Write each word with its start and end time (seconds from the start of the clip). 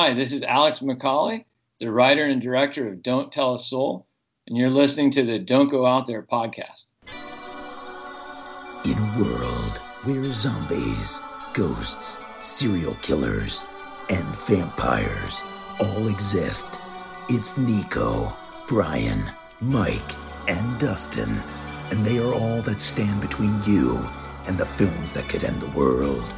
Hi, 0.00 0.14
this 0.14 0.30
is 0.30 0.44
Alex 0.44 0.78
McAulay, 0.78 1.44
the 1.80 1.90
writer 1.90 2.22
and 2.22 2.40
director 2.40 2.86
of 2.86 3.02
Don't 3.02 3.32
Tell 3.32 3.56
a 3.56 3.58
Soul, 3.58 4.06
and 4.46 4.56
you're 4.56 4.70
listening 4.70 5.10
to 5.10 5.24
the 5.24 5.40
Don't 5.40 5.70
Go 5.70 5.86
Out 5.86 6.06
There 6.06 6.22
podcast. 6.22 6.86
In 8.84 8.96
a 8.96 9.18
world 9.18 9.78
where 10.04 10.30
zombies, 10.30 11.20
ghosts, 11.52 12.24
serial 12.42 12.94
killers, 13.02 13.66
and 14.08 14.24
vampires 14.46 15.42
all 15.80 16.06
exist, 16.06 16.80
it's 17.28 17.58
Nico, 17.58 18.32
Brian, 18.68 19.28
Mike, 19.60 20.12
and 20.46 20.78
Dustin, 20.78 21.40
and 21.90 22.04
they 22.04 22.20
are 22.20 22.34
all 22.34 22.62
that 22.62 22.80
stand 22.80 23.20
between 23.20 23.60
you 23.66 23.98
and 24.46 24.56
the 24.56 24.64
films 24.64 25.12
that 25.14 25.28
could 25.28 25.42
end 25.42 25.60
the 25.60 25.76
world. 25.76 26.36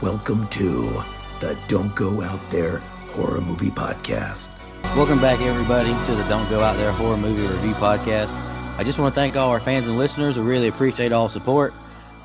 Welcome 0.00 0.46
to 0.50 1.02
the 1.40 1.58
Don't 1.66 1.92
Go 1.96 2.22
Out 2.22 2.48
There 2.48 2.80
Horror 3.12 3.42
Movie 3.42 3.68
Podcast. 3.68 4.52
Welcome 4.96 5.20
back, 5.20 5.40
everybody, 5.42 5.90
to 6.06 6.14
the 6.14 6.24
Don't 6.30 6.48
Go 6.48 6.60
Out 6.60 6.76
There 6.78 6.90
Horror 6.92 7.18
Movie 7.18 7.42
Review 7.46 7.74
Podcast. 7.74 8.30
I 8.78 8.84
just 8.84 8.98
want 8.98 9.14
to 9.14 9.20
thank 9.20 9.36
all 9.36 9.50
our 9.50 9.60
fans 9.60 9.86
and 9.86 9.98
listeners. 9.98 10.36
We 10.36 10.42
really 10.42 10.68
appreciate 10.68 11.12
all 11.12 11.28
support. 11.28 11.74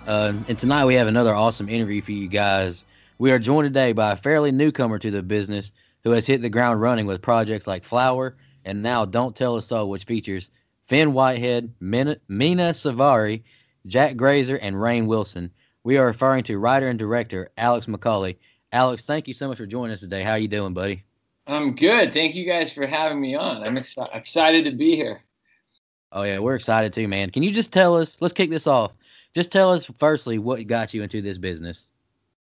Uh, 0.07 0.33
and 0.47 0.57
tonight 0.57 0.85
we 0.85 0.95
have 0.95 1.07
another 1.07 1.35
awesome 1.35 1.67
interview 1.67 2.01
for 2.01 2.13
you 2.13 2.29
guys. 2.29 2.85
We 3.17 3.31
are 3.31 3.39
joined 3.39 3.65
today 3.65 3.91
by 3.91 4.13
a 4.13 4.15
fairly 4.15 4.53
newcomer 4.53 4.97
to 4.99 5.11
the 5.11 5.21
business 5.21 5.73
who 6.05 6.11
has 6.11 6.25
hit 6.25 6.41
the 6.41 6.49
ground 6.49 6.79
running 6.79 7.05
with 7.05 7.21
projects 7.21 7.67
like 7.67 7.83
Flower 7.83 8.37
and 8.63 8.81
now 8.81 9.03
Don't 9.03 9.35
Tell 9.35 9.57
a 9.57 9.61
Soul, 9.61 9.89
which 9.89 10.05
features 10.05 10.49
Fionn 10.87 11.11
Whitehead, 11.11 11.73
Mena, 11.81 12.17
Suvari, 12.29 13.43
Jack 13.85 14.15
Grazer, 14.15 14.55
and 14.55 14.77
Rainn 14.77 15.05
Wilson. 15.05 15.51
We 15.83 15.97
are 15.97 16.05
referring 16.05 16.43
to 16.45 16.57
writer 16.57 16.87
and 16.87 16.97
director 16.97 17.49
Alex 17.57 17.87
McAulay, 17.87 18.37
Alex, 18.71 19.05
thank 19.05 19.27
you 19.27 19.33
so 19.33 19.47
much 19.47 19.57
for 19.57 19.65
joining 19.65 19.93
us 19.93 20.01
today. 20.01 20.23
How 20.23 20.35
you 20.35 20.47
doing, 20.47 20.73
buddy? 20.73 21.03
I'm 21.47 21.75
good. 21.75 22.13
Thank 22.13 22.35
you 22.35 22.45
guys 22.45 22.73
for 22.73 22.85
having 22.85 23.21
me 23.21 23.35
on. 23.35 23.63
I'm 23.63 23.77
ex- 23.77 23.95
excited 24.13 24.65
to 24.65 24.71
be 24.71 24.95
here. 24.95 25.21
Oh 26.11 26.23
yeah, 26.23 26.39
we're 26.39 26.55
excited 26.55 26.91
too, 26.93 27.07
man. 27.07 27.31
Can 27.31 27.43
you 27.43 27.51
just 27.51 27.71
tell 27.71 27.95
us? 27.95 28.17
Let's 28.19 28.33
kick 28.33 28.49
this 28.49 28.67
off. 28.67 28.91
Just 29.33 29.51
tell 29.51 29.71
us 29.71 29.89
firstly 29.99 30.39
what 30.39 30.65
got 30.67 30.93
you 30.93 31.03
into 31.03 31.21
this 31.21 31.37
business. 31.37 31.87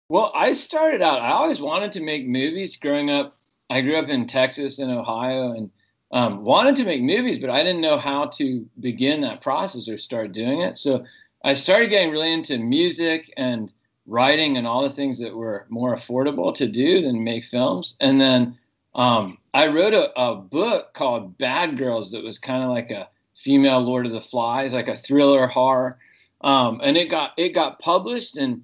Well, 0.10 0.32
I 0.36 0.54
started 0.54 1.02
out. 1.02 1.22
I 1.22 1.32
always 1.32 1.62
wanted 1.62 1.92
to 1.94 2.02
make 2.02 2.28
movies. 2.28 2.78
Growing 2.78 3.10
up, 3.10 3.36
I 3.70 3.82
grew 3.82 3.96
up 3.96 4.10
in 4.10 4.28
Texas 4.28 4.80
and 4.80 4.92
Ohio, 4.92 5.54
and 5.54 5.72
um, 6.12 6.44
wanted 6.44 6.76
to 6.76 6.86
make 6.86 7.02
movies, 7.02 7.40
but 7.40 7.50
I 7.50 7.64
didn't 7.64 7.82
know 7.82 7.98
how 7.98 8.28
to 8.28 8.70
begin 8.80 9.22
that 9.22 9.42
process 9.42 9.90
or 9.90 9.98
start 9.98 10.32
doing 10.32 10.62
it. 10.62 10.78
So 10.78 11.06
I 11.44 11.54
started 11.54 11.90
getting 11.90 12.12
really 12.12 12.32
into 12.32 12.60
music 12.60 13.34
and 13.36 13.74
writing 14.06 14.58
and 14.58 14.68
all 14.68 14.84
the 14.84 14.90
things 14.90 15.20
that 15.20 15.36
were 15.36 15.66
more 15.70 15.96
affordable 15.96 16.54
to 16.56 16.68
do 16.68 17.02
than 17.02 17.24
make 17.24 17.46
films. 17.46 17.96
And 18.00 18.20
then 18.20 18.58
um, 18.96 19.38
I 19.54 19.68
wrote 19.68 19.94
a, 19.94 20.12
a, 20.20 20.36
book 20.36 20.94
called 20.94 21.38
Bad 21.38 21.78
Girls 21.78 22.12
that 22.12 22.24
was 22.24 22.38
kind 22.38 22.64
of 22.64 22.70
like 22.70 22.92
a 22.92 23.10
female 23.36 23.80
Lord 23.80 24.06
of 24.06 24.12
the 24.12 24.22
Flies, 24.22 24.74
like 24.74 24.88
a 24.88 24.96
thriller 24.96 25.48
horror. 25.48 25.98
Um, 26.42 26.82
and 26.84 26.98
it 26.98 27.10
got 27.10 27.32
it 27.38 27.50
got 27.50 27.80
published, 27.80 28.36
and 28.36 28.64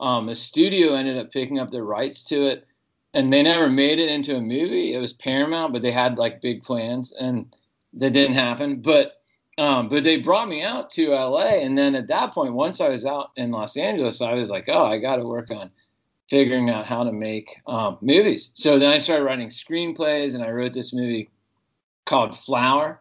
um, 0.00 0.28
a 0.28 0.34
studio 0.34 0.94
ended 0.94 1.16
up 1.16 1.30
picking 1.30 1.60
up 1.60 1.70
the 1.70 1.82
rights 1.82 2.24
to 2.24 2.46
it, 2.46 2.66
and 3.14 3.32
they 3.32 3.42
never 3.42 3.68
made 3.68 4.00
it 4.00 4.10
into 4.10 4.36
a 4.36 4.40
movie. 4.40 4.94
It 4.94 4.98
was 4.98 5.12
Paramount, 5.12 5.72
but 5.72 5.82
they 5.82 5.92
had 5.92 6.18
like 6.18 6.42
big 6.42 6.62
plans, 6.62 7.12
and 7.12 7.54
that 7.94 8.12
didn't 8.12 8.34
happen. 8.34 8.82
But 8.82 9.19
um, 9.58 9.88
but 9.88 10.04
they 10.04 10.20
brought 10.20 10.48
me 10.48 10.62
out 10.62 10.90
to 10.90 11.10
LA, 11.10 11.58
and 11.60 11.76
then 11.76 11.94
at 11.94 12.08
that 12.08 12.32
point, 12.32 12.54
once 12.54 12.80
I 12.80 12.88
was 12.88 13.04
out 13.04 13.30
in 13.36 13.50
Los 13.50 13.76
Angeles, 13.76 14.22
I 14.22 14.34
was 14.34 14.50
like, 14.50 14.64
oh, 14.68 14.84
I 14.84 14.98
got 14.98 15.16
to 15.16 15.24
work 15.24 15.50
on 15.50 15.70
figuring 16.28 16.70
out 16.70 16.86
how 16.86 17.02
to 17.04 17.12
make 17.12 17.56
um, 17.66 17.98
movies. 18.00 18.50
So 18.54 18.78
then 18.78 18.90
I 18.90 18.98
started 19.00 19.24
writing 19.24 19.48
screenplays, 19.48 20.34
and 20.34 20.42
I 20.42 20.50
wrote 20.50 20.72
this 20.72 20.92
movie 20.92 21.30
called 22.06 22.38
Flower. 22.38 23.00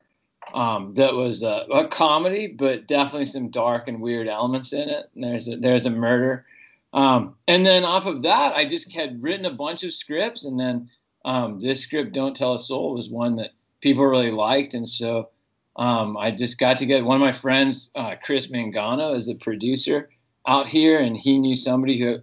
Um, 0.54 0.96
that 0.96 1.14
was 1.14 1.44
a, 1.44 1.66
a, 1.72 1.88
comedy, 1.88 2.48
but 2.48 2.88
definitely 2.88 3.28
some 3.28 3.50
dark 3.50 3.88
and 3.88 4.02
weird 4.02 4.28
elements 4.28 4.74
in 4.74 4.90
it. 4.90 5.06
And 5.14 5.24
there's 5.24 5.48
a, 5.48 5.58
there's 5.58 5.86
a 5.86 5.92
murder, 5.92 6.46
um, 6.94 7.36
and 7.48 7.66
then 7.66 7.84
off 7.84 8.06
of 8.06 8.24
that, 8.24 8.56
I 8.56 8.68
just 8.68 8.92
had 8.92 9.22
written 9.22 9.46
a 9.46 9.54
bunch 9.54 9.84
of 9.84 9.94
scripts, 9.94 10.46
and 10.46 10.60
then 10.60 10.90
um, 11.24 11.60
this 11.60 11.82
script, 11.82 12.14
"Don't 12.14 12.36
Tell 12.36 12.56
a 12.56 12.60
Soul," 12.60 12.96
was 12.96 13.10
one 13.10 13.36
that 13.36 13.52
people 13.82 14.06
really 14.06 14.32
liked, 14.32 14.74
and 14.74 14.88
so 14.88 15.30
um, 15.80 16.18
I 16.18 16.32
just 16.32 16.60
got 16.60 16.78
together. 16.78 17.06
One 17.06 17.16
of 17.16 17.22
my 17.22 17.32
friends, 17.32 17.90
uh, 17.96 18.16
Chris 18.22 18.48
Mangano, 18.48 19.16
is 19.16 19.28
the 19.28 19.36
producer 19.36 20.10
out 20.46 20.68
here, 20.68 21.00
and 21.00 21.16
he 21.16 21.38
knew 21.40 21.56
somebody 21.56 21.98
who 21.98 22.18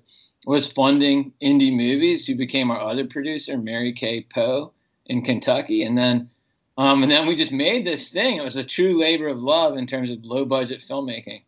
was 0.47 0.71
funding 0.71 1.33
indie 1.43 1.75
movies, 1.75 2.27
who 2.27 2.37
became 2.37 2.71
our 2.71 2.81
other 2.81 3.07
producer, 3.07 3.57
Mary 3.57 3.95
Kay 3.95 4.27
Poe 4.33 4.75
in 5.07 5.23
Kentucky, 5.23 5.83
and 5.85 5.97
then 5.97 6.29
um, 6.77 7.03
and 7.03 7.11
then 7.11 7.27
we 7.27 7.35
just 7.35 7.53
made 7.53 7.87
this 7.87 8.11
thing. 8.11 8.37
It 8.37 8.45
was 8.45 8.57
a 8.57 8.65
true 8.65 8.93
labor 8.99 9.29
of 9.29 9.39
love 9.39 9.79
in 9.79 9.87
terms 9.87 10.11
of 10.11 10.23
low 10.23 10.45
budget 10.45 10.85
filmmaking. 10.87 11.41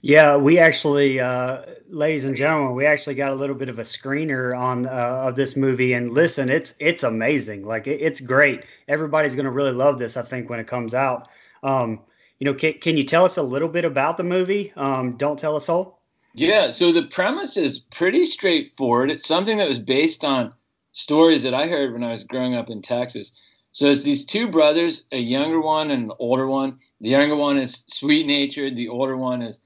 Yeah, 0.00 0.36
we 0.36 0.58
actually, 0.58 1.18
uh, 1.18 1.62
ladies 1.88 2.24
and 2.24 2.36
gentlemen, 2.36 2.76
we 2.76 2.86
actually 2.86 3.16
got 3.16 3.32
a 3.32 3.34
little 3.34 3.56
bit 3.56 3.68
of 3.68 3.80
a 3.80 3.82
screener 3.82 4.56
on 4.56 4.86
uh, 4.86 4.90
of 4.90 5.34
this 5.34 5.56
movie, 5.56 5.92
and 5.94 6.12
listen, 6.12 6.48
it's 6.50 6.74
it's 6.78 7.02
amazing. 7.02 7.66
Like 7.66 7.88
it, 7.88 8.00
it's 8.00 8.20
great. 8.20 8.64
Everybody's 8.86 9.34
gonna 9.34 9.50
really 9.50 9.72
love 9.72 9.98
this, 9.98 10.16
I 10.16 10.22
think, 10.22 10.50
when 10.50 10.60
it 10.60 10.68
comes 10.68 10.94
out. 10.94 11.28
Um, 11.64 12.00
you 12.38 12.44
know, 12.44 12.54
can, 12.54 12.74
can 12.74 12.96
you 12.96 13.02
tell 13.02 13.24
us 13.24 13.38
a 13.38 13.42
little 13.42 13.68
bit 13.68 13.84
about 13.84 14.16
the 14.16 14.22
movie? 14.22 14.72
Um, 14.76 15.16
Don't 15.16 15.36
Tell 15.36 15.56
a 15.56 15.60
Soul. 15.60 15.98
Yeah, 16.32 16.70
so 16.70 16.92
the 16.92 17.06
premise 17.06 17.56
is 17.56 17.80
pretty 17.80 18.24
straightforward. 18.24 19.10
It's 19.10 19.26
something 19.26 19.58
that 19.58 19.68
was 19.68 19.80
based 19.80 20.24
on 20.24 20.54
stories 20.92 21.42
that 21.42 21.54
I 21.54 21.66
heard 21.66 21.92
when 21.92 22.04
I 22.04 22.12
was 22.12 22.22
growing 22.22 22.54
up 22.54 22.70
in 22.70 22.82
Texas. 22.82 23.32
So 23.72 23.86
it's 23.86 24.04
these 24.04 24.24
two 24.24 24.48
brothers, 24.48 25.04
a 25.10 25.18
younger 25.18 25.60
one 25.60 25.90
and 25.90 26.04
an 26.04 26.12
older 26.20 26.46
one. 26.46 26.78
The 27.00 27.08
younger 27.08 27.34
one 27.34 27.58
is 27.58 27.82
sweet 27.88 28.26
natured. 28.28 28.76
The 28.76 28.88
older 28.88 29.16
one 29.16 29.42
is 29.42 29.58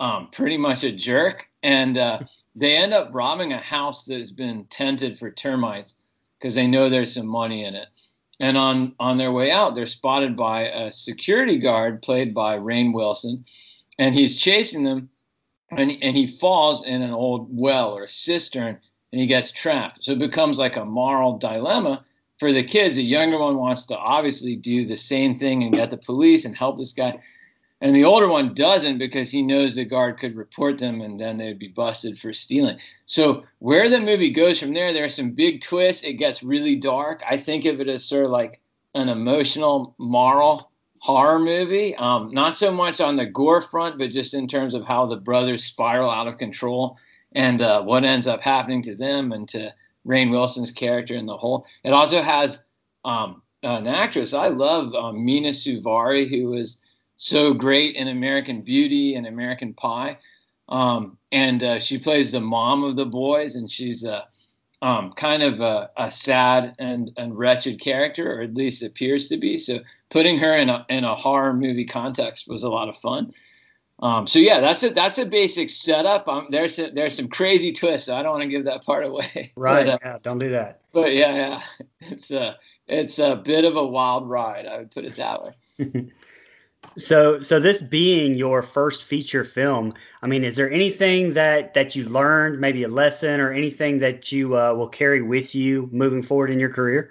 um, 0.00 0.28
pretty 0.32 0.58
much 0.58 0.84
a 0.84 0.92
jerk, 0.92 1.46
and 1.62 1.96
uh, 1.96 2.20
they 2.54 2.76
end 2.76 2.92
up 2.92 3.10
robbing 3.12 3.52
a 3.52 3.58
house 3.58 4.04
that 4.04 4.18
has 4.18 4.32
been 4.32 4.64
tented 4.66 5.18
for 5.18 5.30
termites 5.30 5.94
because 6.38 6.54
they 6.54 6.66
know 6.66 6.88
there's 6.88 7.14
some 7.14 7.26
money 7.26 7.64
in 7.64 7.74
it. 7.74 7.86
And 8.38 8.58
on 8.58 8.94
on 9.00 9.16
their 9.16 9.32
way 9.32 9.50
out, 9.50 9.74
they're 9.74 9.86
spotted 9.86 10.36
by 10.36 10.68
a 10.68 10.92
security 10.92 11.58
guard 11.58 12.02
played 12.02 12.34
by 12.34 12.58
Rainn 12.58 12.92
Wilson, 12.92 13.44
and 13.98 14.14
he's 14.14 14.36
chasing 14.36 14.84
them, 14.84 15.08
and 15.70 15.90
and 16.02 16.14
he 16.16 16.26
falls 16.26 16.84
in 16.84 17.00
an 17.00 17.12
old 17.12 17.48
well 17.50 17.94
or 17.94 18.06
cistern, 18.06 18.78
and 19.12 19.20
he 19.20 19.26
gets 19.26 19.50
trapped. 19.50 20.04
So 20.04 20.12
it 20.12 20.18
becomes 20.18 20.58
like 20.58 20.76
a 20.76 20.84
moral 20.84 21.38
dilemma 21.38 22.04
for 22.38 22.52
the 22.52 22.62
kids. 22.62 22.96
The 22.96 23.02
younger 23.02 23.38
one 23.38 23.56
wants 23.56 23.86
to 23.86 23.96
obviously 23.96 24.56
do 24.56 24.84
the 24.84 24.98
same 24.98 25.38
thing 25.38 25.62
and 25.62 25.72
get 25.72 25.88
the 25.88 25.96
police 25.96 26.44
and 26.44 26.54
help 26.54 26.76
this 26.76 26.92
guy 26.92 27.18
and 27.80 27.94
the 27.94 28.04
older 28.04 28.28
one 28.28 28.54
doesn't 28.54 28.98
because 28.98 29.30
he 29.30 29.42
knows 29.42 29.74
the 29.74 29.84
guard 29.84 30.18
could 30.18 30.34
report 30.34 30.78
them 30.78 31.02
and 31.02 31.20
then 31.20 31.36
they'd 31.36 31.58
be 31.58 31.68
busted 31.68 32.18
for 32.18 32.32
stealing. 32.32 32.78
So 33.04 33.44
where 33.58 33.88
the 33.90 34.00
movie 34.00 34.30
goes 34.30 34.58
from 34.58 34.72
there, 34.72 34.92
there 34.92 35.04
are 35.04 35.10
some 35.10 35.32
big 35.32 35.60
twists. 35.60 36.02
It 36.02 36.14
gets 36.14 36.42
really 36.42 36.76
dark. 36.76 37.22
I 37.28 37.36
think 37.36 37.66
of 37.66 37.80
it 37.80 37.88
as 37.88 38.04
sort 38.04 38.24
of 38.24 38.30
like 38.30 38.60
an 38.94 39.10
emotional, 39.10 39.94
moral 39.98 40.70
horror 41.00 41.38
movie. 41.38 41.94
Um, 41.96 42.30
not 42.32 42.56
so 42.56 42.72
much 42.72 43.00
on 43.00 43.16
the 43.16 43.26
gore 43.26 43.60
front, 43.60 43.98
but 43.98 44.10
just 44.10 44.32
in 44.32 44.48
terms 44.48 44.74
of 44.74 44.84
how 44.84 45.04
the 45.06 45.18
brothers 45.18 45.64
spiral 45.64 46.10
out 46.10 46.28
of 46.28 46.38
control 46.38 46.96
and 47.32 47.60
uh, 47.60 47.82
what 47.82 48.04
ends 48.04 48.26
up 48.26 48.40
happening 48.40 48.82
to 48.82 48.94
them 48.94 49.32
and 49.32 49.46
to 49.50 49.74
Rainn 50.06 50.30
Wilson's 50.30 50.70
character 50.70 51.14
in 51.14 51.26
the 51.26 51.36
whole. 51.36 51.66
It 51.84 51.92
also 51.92 52.22
has 52.22 52.62
um, 53.04 53.42
an 53.62 53.86
actress 53.86 54.32
I 54.32 54.48
love, 54.48 54.94
um, 54.94 55.24
Mena 55.24 55.50
Suvari, 55.50 56.26
who 56.28 56.54
is 56.54 56.78
so 57.16 57.54
great 57.54 57.96
in 57.96 58.08
American 58.08 58.62
Beauty 58.62 59.14
and 59.14 59.26
American 59.26 59.74
Pie. 59.74 60.18
Um, 60.68 61.18
and 61.32 61.62
uh, 61.62 61.80
she 61.80 61.98
plays 61.98 62.32
the 62.32 62.40
mom 62.40 62.84
of 62.84 62.96
the 62.96 63.06
boys, 63.06 63.54
and 63.54 63.70
she's 63.70 64.04
a 64.04 64.26
um, 64.82 65.12
kind 65.12 65.42
of 65.42 65.60
a, 65.60 65.90
a, 65.96 66.10
sad 66.10 66.74
and, 66.78 67.10
and 67.16 67.36
wretched 67.38 67.80
character, 67.80 68.38
or 68.38 68.42
at 68.42 68.54
least 68.54 68.82
appears 68.82 69.28
to 69.28 69.36
be. 69.36 69.58
So 69.58 69.78
putting 70.10 70.38
her 70.38 70.52
in 70.52 70.68
a 70.68 70.84
in 70.88 71.04
a 71.04 71.14
horror 71.14 71.54
movie 71.54 71.86
context 71.86 72.46
was 72.46 72.62
a 72.62 72.68
lot 72.68 72.88
of 72.88 72.96
fun. 72.96 73.32
Um, 74.00 74.26
so 74.26 74.38
yeah, 74.38 74.60
that's 74.60 74.82
a 74.82 74.90
that's 74.90 75.18
a 75.18 75.24
basic 75.24 75.70
setup. 75.70 76.28
Um, 76.28 76.48
there's 76.50 76.78
a, 76.78 76.90
there's 76.90 77.16
some 77.16 77.28
crazy 77.28 77.72
twists. 77.72 78.06
So 78.06 78.14
I 78.14 78.22
don't 78.22 78.32
want 78.32 78.42
to 78.42 78.50
give 78.50 78.66
that 78.66 78.84
part 78.84 79.04
away. 79.04 79.52
Right. 79.56 79.86
But, 79.86 79.94
uh, 79.94 79.98
yeah. 80.04 80.18
Don't 80.22 80.38
do 80.38 80.50
that. 80.50 80.80
But 80.92 81.14
yeah, 81.14 81.34
yeah, 81.34 81.86
it's 82.00 82.30
a 82.30 82.56
it's 82.86 83.18
a 83.18 83.36
bit 83.36 83.64
of 83.64 83.76
a 83.76 83.86
wild 83.86 84.28
ride. 84.28 84.66
I 84.66 84.78
would 84.78 84.90
put 84.90 85.04
it 85.04 85.16
that 85.16 85.42
way. 85.42 85.52
So, 86.98 87.40
so 87.40 87.60
this 87.60 87.80
being 87.82 88.34
your 88.34 88.62
first 88.62 89.04
feature 89.04 89.44
film, 89.44 89.92
I 90.22 90.26
mean, 90.26 90.44
is 90.44 90.56
there 90.56 90.70
anything 90.70 91.34
that 91.34 91.74
that 91.74 91.94
you 91.94 92.04
learned, 92.04 92.58
maybe 92.58 92.84
a 92.84 92.88
lesson 92.88 93.38
or 93.40 93.52
anything 93.52 93.98
that 93.98 94.32
you 94.32 94.56
uh, 94.56 94.72
will 94.72 94.88
carry 94.88 95.20
with 95.20 95.54
you 95.54 95.90
moving 95.92 96.22
forward 96.22 96.50
in 96.50 96.58
your 96.58 96.70
career? 96.70 97.10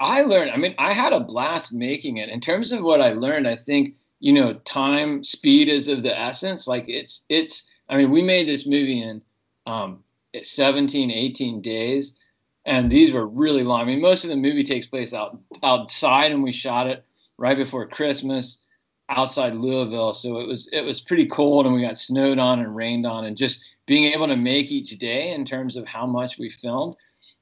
I 0.00 0.22
learned. 0.22 0.50
I 0.50 0.56
mean, 0.56 0.74
I 0.78 0.92
had 0.92 1.12
a 1.12 1.20
blast 1.20 1.72
making 1.72 2.16
it. 2.16 2.28
In 2.28 2.40
terms 2.40 2.72
of 2.72 2.82
what 2.82 3.00
I 3.00 3.12
learned, 3.12 3.46
I 3.46 3.56
think 3.56 3.96
you 4.18 4.32
know, 4.32 4.54
time, 4.64 5.22
speed 5.22 5.68
is 5.68 5.88
of 5.88 6.02
the 6.02 6.18
essence. 6.18 6.66
Like 6.66 6.88
it's 6.88 7.22
it's. 7.28 7.64
I 7.88 7.96
mean, 7.96 8.10
we 8.10 8.22
made 8.22 8.48
this 8.48 8.66
movie 8.66 9.02
in 9.02 9.22
um, 9.66 10.02
17, 10.42 11.10
18 11.12 11.60
days. 11.60 12.16
And 12.64 12.90
these 12.90 13.12
were 13.12 13.28
really 13.28 13.62
long. 13.62 13.82
I 13.82 13.84
mean, 13.84 14.00
most 14.00 14.24
of 14.24 14.30
the 14.30 14.36
movie 14.36 14.64
takes 14.64 14.86
place 14.86 15.12
out 15.14 15.38
outside, 15.62 16.32
and 16.32 16.42
we 16.42 16.50
shot 16.50 16.88
it 16.88 17.04
right 17.38 17.56
before 17.56 17.86
Christmas 17.86 18.58
outside 19.08 19.54
Louisville. 19.54 20.14
So 20.14 20.40
it 20.40 20.46
was 20.46 20.68
it 20.72 20.82
was 20.82 21.00
pretty 21.00 21.26
cold, 21.26 21.66
and 21.66 21.74
we 21.74 21.82
got 21.82 21.96
snowed 21.96 22.38
on 22.38 22.60
and 22.60 22.74
rained 22.74 23.06
on, 23.06 23.24
and 23.24 23.36
just 23.36 23.64
being 23.86 24.12
able 24.12 24.26
to 24.26 24.36
make 24.36 24.70
each 24.70 24.96
day 24.98 25.32
in 25.32 25.44
terms 25.44 25.76
of 25.76 25.86
how 25.86 26.06
much 26.06 26.38
we 26.38 26.50
filmed 26.50 26.96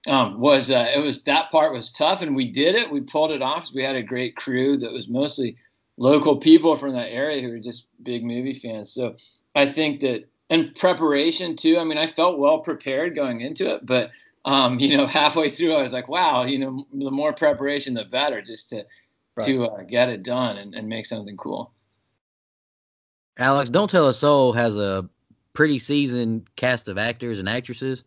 um, 0.06 0.38
was 0.38 0.70
uh, 0.70 0.90
it 0.94 1.00
was 1.00 1.22
that 1.22 1.50
part 1.50 1.72
was 1.72 1.90
tough, 1.90 2.20
and 2.20 2.36
we 2.36 2.50
did 2.50 2.74
it. 2.74 2.90
We 2.90 3.00
pulled 3.00 3.30
it 3.30 3.42
off. 3.42 3.68
We 3.74 3.82
had 3.82 3.96
a 3.96 4.02
great 4.02 4.36
crew 4.36 4.76
that 4.78 4.92
was 4.92 5.08
mostly 5.08 5.56
local 5.96 6.36
people 6.36 6.76
from 6.76 6.92
that 6.92 7.10
area 7.10 7.40
who 7.40 7.50
were 7.50 7.58
just 7.58 7.86
big 8.02 8.24
movie 8.24 8.54
fans. 8.54 8.92
So 8.92 9.14
I 9.54 9.70
think 9.70 10.00
that 10.00 10.28
and 10.50 10.74
preparation 10.74 11.56
too. 11.56 11.78
I 11.78 11.84
mean, 11.84 11.98
I 11.98 12.06
felt 12.06 12.38
well 12.38 12.58
prepared 12.58 13.14
going 13.14 13.40
into 13.40 13.74
it, 13.74 13.86
but 13.86 14.10
um, 14.44 14.78
you 14.78 14.96
know, 14.96 15.06
halfway 15.20 15.50
through, 15.50 15.72
I 15.72 15.82
was 15.82 15.92
like, 15.92 16.08
wow, 16.08 16.44
you 16.44 16.58
know, 16.58 16.86
the 16.92 17.10
more 17.10 17.32
preparation, 17.32 17.94
the 17.94 18.04
better, 18.04 18.42
just 18.42 18.68
to 18.70 18.84
right. 19.36 19.46
to 19.46 19.64
uh, 19.66 19.82
get 19.82 20.08
it 20.08 20.22
done 20.22 20.58
and, 20.58 20.74
and 20.74 20.88
make 20.88 21.06
something 21.06 21.36
cool. 21.36 21.72
Alex, 23.38 23.70
Don't 23.70 23.90
Tell 23.90 24.08
a 24.08 24.14
Soul 24.14 24.52
has 24.52 24.76
a 24.76 25.08
pretty 25.52 25.78
seasoned 25.78 26.48
cast 26.56 26.88
of 26.88 26.98
actors 26.98 27.38
and 27.38 27.48
actresses. 27.48 28.04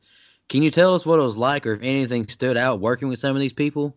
Can 0.49 0.63
you 0.63 0.71
tell 0.71 0.95
us 0.95 1.05
what 1.05 1.19
it 1.19 1.23
was 1.23 1.35
like, 1.35 1.65
or 1.65 1.73
if 1.73 1.81
anything 1.81 2.27
stood 2.27 2.55
out 2.55 2.79
working 2.79 3.09
with 3.09 3.19
some 3.19 3.35
of 3.35 3.41
these 3.41 3.53
people? 3.53 3.95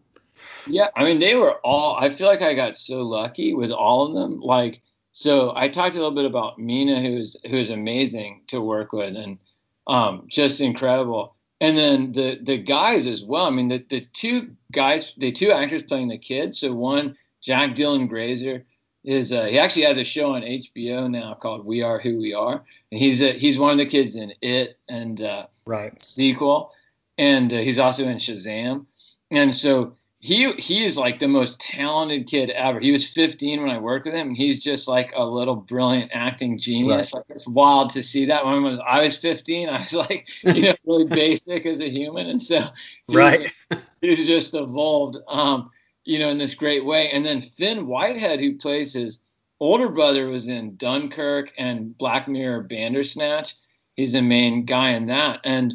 Yeah, 0.67 0.89
I 0.97 1.05
mean, 1.05 1.21
they 1.21 1.35
were 1.35 1.55
all. 1.65 1.97
I 1.97 2.11
feel 2.11 2.27
like 2.27 2.43
I 2.43 2.55
got 2.55 2.77
so 2.77 3.03
lucky 3.03 3.55
with 3.55 3.71
all 3.71 4.07
of 4.07 4.15
them. 4.15 4.41
Like, 4.41 4.81
so 5.13 5.53
I 5.55 5.69
talked 5.69 5.95
a 5.95 5.99
little 5.99 6.15
bit 6.15 6.25
about 6.25 6.59
Mena, 6.59 7.01
who's 7.01 7.37
who's 7.49 7.71
amazing 7.71 8.43
to 8.49 8.61
work 8.61 8.93
with, 8.93 9.15
and 9.17 9.39
um, 9.87 10.27
just 10.29 10.61
incredible. 10.61 11.37
And 11.61 11.77
then 11.77 12.13
the 12.13 12.39
the 12.43 12.59
guys 12.59 13.07
as 13.07 13.23
well. 13.23 13.45
I 13.45 13.51
mean, 13.51 13.69
the 13.69 13.85
the 13.89 14.07
two 14.13 14.51
guys, 14.73 15.13
the 15.19 15.33
two 15.33 15.53
actors 15.53 15.83
playing 15.83 16.09
the 16.09 16.19
kids. 16.19 16.61
So 16.61 16.73
one, 16.73 17.17
Jack 17.43 17.75
Dylan 17.75 18.09
Grazer, 18.09 18.65
is 19.05 19.33
uh, 19.33 19.45
he 19.45 19.59
actually 19.59 19.83
has 19.83 19.99
a 19.99 20.05
show 20.05 20.33
on 20.33 20.43
HBO 20.43 21.11
now 21.11 21.35
called 21.35 21.65
We 21.65 21.83
Are 21.83 21.99
Who 22.01 22.19
We 22.19 22.35
Are, 22.35 22.65
and 22.91 23.01
he's 23.01 23.21
a, 23.21 23.33
he's 23.33 23.59
one 23.59 23.73
of 23.73 23.79
the 23.79 23.87
kids 23.87 24.17
in 24.17 24.33
It 24.41 24.79
and 24.89 25.21
uh, 25.23 25.47
right 25.67 25.93
sequel, 26.05 26.73
and 27.19 27.53
uh, 27.53 27.59
he's 27.59 27.79
also 27.79 28.05
in 28.05 28.17
Shazam, 28.17 28.87
and 29.31 29.55
so 29.55 29.97
he 30.21 30.53
he 30.53 30.85
is 30.85 30.99
like 30.99 31.19
the 31.19 31.29
most 31.29 31.61
talented 31.61 32.27
kid 32.27 32.51
ever. 32.51 32.79
He 32.79 32.93
was 32.93 33.07
15 33.09 33.63
when 33.63 33.71
I 33.71 33.79
worked 33.79 34.05
with 34.05 34.15
him, 34.15 34.29
and 34.29 34.37
he's 34.37 34.63
just 34.63 34.87
like 34.87 35.13
a 35.17 35.25
little 35.25 35.57
brilliant 35.57 36.11
acting 36.13 36.59
genius. 36.59 37.15
Right. 37.15 37.21
Like 37.21 37.37
it's 37.37 37.49
wild 37.49 37.91
to 37.91 38.03
see 38.03 38.27
that. 38.27 38.45
When 38.45 38.55
I 38.55 38.59
was 38.59 38.79
I 38.87 39.05
was 39.05 39.17
15, 39.17 39.69
I 39.71 39.79
was 39.79 39.95
like 39.95 40.29
you 40.43 40.63
know 40.63 40.75
really 40.87 41.07
basic 41.07 41.65
as 41.65 41.81
a 41.81 41.89
human, 41.89 42.27
and 42.27 42.41
so 42.41 42.67
he 43.07 43.17
right, 43.17 43.53
was, 43.71 43.81
he 44.03 44.15
just 44.15 44.55
evolved. 44.55 45.17
Um, 45.27 45.71
you 46.05 46.19
know, 46.19 46.29
in 46.29 46.39
this 46.39 46.55
great 46.55 46.85
way. 46.85 47.11
And 47.11 47.25
then 47.25 47.43
Fionn 47.43 47.87
Whitehead, 47.87 48.41
who 48.41 48.57
plays 48.57 48.95
his 48.95 49.21
older 49.61 49.89
brother, 49.89 50.29
was 50.29 50.49
in 50.49 50.77
Dunkirk 50.77 51.53
and 51.59 51.97
Black 51.97 52.27
Mirror 52.27 52.63
Bandersnatch. 52.63 53.55
He's 53.97 54.15
the 54.15 54.23
main 54.23 54.65
guy 54.65 54.91
in 54.91 55.07
that. 55.07 55.41
And 55.45 55.75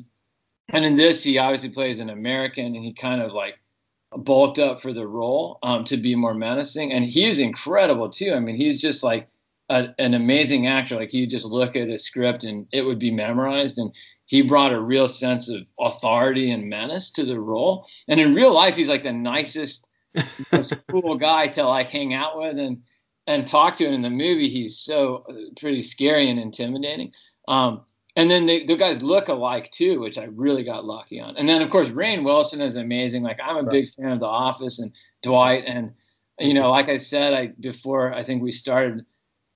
and 0.69 0.83
in 0.83 0.97
this, 0.97 1.24
he 1.24 1.38
obviously 1.38 1.69
plays 1.69 2.00
an 2.00 2.09
American, 2.09 2.75
and 2.75 2.83
he 2.83 2.94
kind 2.94 3.21
of 3.21 3.31
like 3.31 3.59
bulked 4.18 4.60
up 4.60 4.82
for 4.82 4.94
the 4.94 5.08
role 5.08 5.60
um, 5.64 5.84
to 5.86 5.98
be 5.98 6.16
more 6.16 6.34
menacing. 6.34 6.92
And 6.92 7.06
he's 7.06 7.40
incredible 7.40 8.10
too. 8.10 8.34
I 8.34 8.40
mean, 8.40 8.56
he's 8.56 8.82
just 8.82 9.04
like 9.04 9.28
a, 9.70 9.90
an 10.00 10.14
amazing 10.14 10.68
actor. 10.68 10.96
Like 10.96 11.14
you 11.14 11.28
just 11.28 11.46
look 11.46 11.76
at 11.76 11.90
a 11.90 11.98
script 11.98 12.44
and 12.44 12.68
it 12.72 12.84
would 12.84 13.00
be 13.00 13.12
memorized. 13.12 13.78
And 13.78 13.92
he 14.26 14.42
brought 14.42 14.74
a 14.74 14.80
real 14.80 15.08
sense 15.08 15.50
of 15.50 15.62
authority 15.80 16.52
and 16.52 16.70
menace 16.70 17.10
to 17.12 17.26
the 17.26 17.40
role. 17.40 17.88
And 18.08 18.20
in 18.20 18.34
real 18.34 18.54
life, 18.54 18.76
he's 18.76 18.90
like 18.90 19.04
the 19.04 19.14
nicest 19.14 19.88
most 20.52 20.74
cool 20.90 21.16
guy 21.18 21.48
to 21.50 21.64
like 21.64 21.90
hang 21.90 22.14
out 22.14 22.38
with 22.38 22.58
and 22.58 22.82
and 23.28 23.48
talk 23.48 23.76
to. 23.78 23.86
And 23.86 23.96
in 23.96 24.02
the 24.02 24.10
movie, 24.10 24.50
he's 24.50 24.78
so 24.80 25.26
uh, 25.30 25.34
pretty 25.60 25.84
scary 25.84 26.30
and 26.30 26.40
intimidating. 26.40 27.12
Um, 27.48 27.82
and 28.16 28.30
then 28.30 28.46
they, 28.46 28.66
the 28.66 28.78
guys 28.78 29.02
look 29.02 29.28
alike 29.28 29.72
too, 29.72 30.00
which 30.00 30.18
I 30.18 30.26
really 30.26 30.64
got 30.64 30.86
lucky 30.86 31.20
on. 31.20 31.36
And 31.38 31.48
then 31.48 31.62
of 31.62 31.70
course 31.70 31.90
Rainn 31.90 32.24
Wilson 32.24 32.62
is 32.62 32.76
amazing. 32.76 33.24
Like 33.24 33.40
I'm 33.44 33.58
a 33.58 33.62
right. 33.64 33.72
big 33.72 33.90
fan 33.90 34.12
of 34.12 34.20
The 34.20 34.26
Office 34.26 34.80
and 34.80 34.92
Dwight. 35.22 35.64
And 35.68 35.94
you 36.40 36.54
know, 36.54 36.70
like 36.70 36.90
I 36.90 36.98
said, 36.98 37.34
I 37.34 37.48
before 37.48 38.14
I 38.14 38.24
think 38.24 38.42
we 38.42 38.52
started 38.52 39.06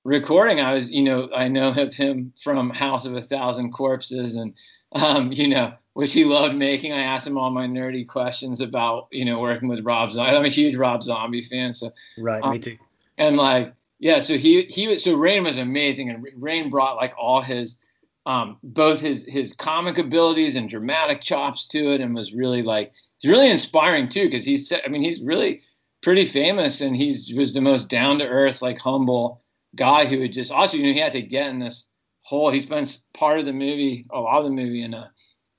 recording, 0.04 0.60
I 0.60 0.74
was 0.74 0.90
you 0.90 1.02
know 1.02 1.28
I 1.34 1.48
know 1.48 1.72
of 1.76 1.94
him 1.94 2.32
from 2.42 2.70
House 2.70 3.06
of 3.06 3.14
a 3.14 3.22
Thousand 3.22 3.72
Corpses 3.72 4.34
and 4.34 4.54
um, 4.92 5.32
you 5.32 5.48
know 5.48 5.74
which 5.94 6.12
he 6.12 6.24
loved 6.24 6.54
making. 6.54 6.92
I 6.92 7.02
asked 7.02 7.26
him 7.26 7.36
all 7.36 7.50
my 7.50 7.66
nerdy 7.66 8.06
questions 8.06 8.60
about, 8.60 9.08
you 9.10 9.24
know, 9.24 9.40
working 9.40 9.68
with 9.68 9.84
Rob 9.84 10.12
Zombie. 10.12 10.36
I'm 10.36 10.44
a 10.44 10.48
huge 10.48 10.76
Rob 10.76 11.02
Zombie 11.02 11.42
fan, 11.42 11.74
so 11.74 11.92
right, 12.18 12.42
um, 12.42 12.52
me 12.52 12.58
too. 12.58 12.78
And 13.18 13.36
like, 13.36 13.74
yeah, 13.98 14.20
so 14.20 14.38
he 14.38 14.62
he 14.62 14.88
was 14.88 15.04
so 15.04 15.14
Rainn 15.14 15.44
was 15.44 15.58
amazing, 15.58 16.10
and 16.10 16.24
Rainn 16.38 16.70
brought 16.70 16.96
like 16.96 17.12
all 17.18 17.42
his, 17.42 17.76
um, 18.26 18.58
both 18.62 19.00
his 19.00 19.24
his 19.24 19.52
comic 19.54 19.98
abilities 19.98 20.56
and 20.56 20.68
dramatic 20.68 21.22
chops 21.22 21.66
to 21.68 21.92
it, 21.92 22.00
and 22.00 22.14
was 22.14 22.32
really 22.32 22.62
like 22.62 22.92
he's 23.18 23.30
really 23.30 23.50
inspiring 23.50 24.08
too, 24.08 24.28
because 24.28 24.44
he's 24.44 24.72
I 24.72 24.88
mean 24.88 25.02
he's 25.02 25.22
really 25.22 25.62
pretty 26.02 26.26
famous, 26.26 26.80
and 26.80 26.96
he's 26.96 27.32
was 27.34 27.54
the 27.54 27.60
most 27.60 27.88
down 27.88 28.18
to 28.18 28.26
earth, 28.26 28.62
like 28.62 28.78
humble 28.78 29.42
guy 29.76 30.04
who 30.04 30.18
would 30.18 30.32
just 30.32 30.52
also 30.52 30.76
you 30.76 30.82
know 30.82 30.92
he 30.92 30.98
had 30.98 31.12
to 31.12 31.22
get 31.22 31.48
in 31.48 31.58
this 31.58 31.86
hole. 32.22 32.50
He 32.50 32.60
spends 32.60 33.00
part 33.14 33.38
of 33.38 33.46
the 33.46 33.52
movie, 33.52 34.06
a 34.10 34.20
lot 34.20 34.38
of 34.38 34.44
the 34.44 34.50
movie 34.50 34.82
in 34.82 34.94
a 34.94 35.10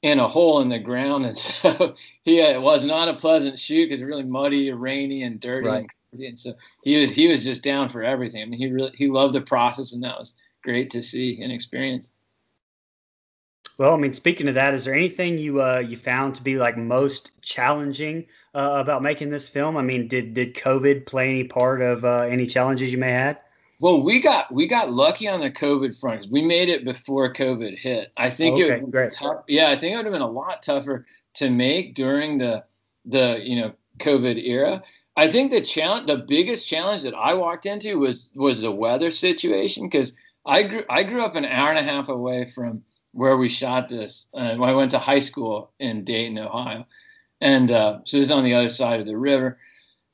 in 0.02 0.20
a 0.20 0.28
hole 0.28 0.62
in 0.62 0.70
the 0.70 0.80
ground, 0.80 1.26
and 1.26 1.38
so 1.38 1.96
he 2.24 2.42
uh, 2.42 2.52
it 2.52 2.62
was 2.62 2.84
not 2.84 3.10
a 3.10 3.16
pleasant 3.16 3.60
shoot 3.60 3.88
because 3.88 4.04
really 4.04 4.24
muddy, 4.24 4.72
rainy, 4.72 5.24
and 5.24 5.40
dirty, 5.40 5.68
right. 5.68 5.88
and, 6.12 6.22
and 6.22 6.40
so 6.40 6.54
he 6.84 7.02
was 7.02 7.12
he 7.12 7.28
was 7.28 7.44
just 7.44 7.64
down 7.64 7.90
for 7.90 8.04
everything. 8.04 8.42
I 8.42 8.46
mean, 8.46 8.60
he 8.60 8.72
really 8.72 8.92
he 8.96 9.08
loved 9.08 9.34
the 9.34 9.42
process, 9.42 9.94
and 9.94 10.04
that 10.04 10.20
was 10.20 10.34
great 10.64 10.92
to 10.92 11.02
see 11.02 11.42
and 11.42 11.52
experience. 11.52 12.12
Well, 13.82 13.96
I 13.96 13.98
mean, 13.98 14.14
speaking 14.14 14.48
of 14.48 14.54
that, 14.54 14.76
is 14.76 14.84
there 14.84 14.94
anything 14.94 15.40
you 15.40 15.64
uh, 15.64 15.80
you 15.80 15.98
found 15.98 16.36
to 16.36 16.44
be 16.44 16.56
like 16.56 16.78
most 16.78 17.32
challenging 17.42 18.28
uh, 18.54 18.74
about 18.74 19.02
making 19.02 19.32
this 19.32 19.48
film? 19.48 19.76
I 19.76 19.82
mean, 19.82 20.08
did 20.08 20.36
did 20.36 20.54
COVID 20.54 21.08
play 21.08 21.32
any 21.32 21.46
part 21.46 21.82
of 21.82 22.06
uh, 22.06 22.20
any 22.30 22.46
challenges 22.46 22.92
you 22.92 23.00
may 23.00 23.10
have 23.10 23.22
had? 23.22 23.38
Well, 23.80 24.04
we 24.04 24.20
got 24.20 24.54
we 24.54 24.68
got 24.68 24.92
lucky 24.92 25.28
on 25.28 25.40
the 25.40 25.50
COVID 25.50 26.00
front. 26.00 26.28
We 26.30 26.44
made 26.44 26.70
it 26.70 26.86
before 26.86 27.34
COVID 27.34 27.76
hit. 27.76 28.12
I 28.18 28.30
think 28.30 28.60
okay, 28.60 28.76
it 28.76 28.84
would 28.84 28.92
great. 28.92 29.14
Tough, 29.14 29.46
yeah, 29.48 29.72
I 29.72 29.78
think 29.78 29.96
it 29.96 29.96
would 29.96 30.06
have 30.06 30.14
been 30.14 30.22
a 30.22 30.30
lot 30.30 30.62
tougher 30.62 31.08
to 31.38 31.50
make 31.50 31.96
during 31.96 32.38
the 32.38 32.64
the 33.06 33.40
you 33.44 33.60
know 33.60 33.74
COVID 33.98 34.48
era. 34.48 34.84
I 35.18 35.32
think 35.32 35.50
the 35.50 35.62
challenge, 35.62 36.06
the 36.06 36.18
biggest 36.18 36.68
challenge 36.68 37.02
that 37.02 37.16
I 37.16 37.34
walked 37.34 37.66
into 37.66 37.98
was 37.98 38.30
was 38.36 38.62
the 38.62 38.72
weather 38.72 39.10
situation 39.10 39.90
because 39.90 40.14
I 40.46 40.62
grew 40.62 40.84
I 40.88 41.02
grew 41.02 41.24
up 41.24 41.34
an 41.34 41.46
hour 41.46 41.72
and 41.72 41.80
a 41.80 41.92
half 41.92 42.10
away 42.10 42.46
from 42.46 42.84
where 43.14 43.38
we 43.38 43.50
shot 43.50 43.90
this. 43.90 44.28
Uh, 44.34 44.58
I 44.62 44.74
went 44.74 44.92
to 44.92 45.00
high 45.00 45.20
school 45.20 45.72
in 45.80 46.04
Dayton, 46.04 46.40
Ohio, 46.40 46.86
and 47.40 47.72
uh, 47.72 48.00
so 48.06 48.18
this 48.18 48.28
is 48.28 48.32
on 48.32 48.44
the 48.44 48.54
other 48.54 48.70
side 48.70 49.00
of 49.00 49.08
the 49.08 49.18
river. 49.18 49.58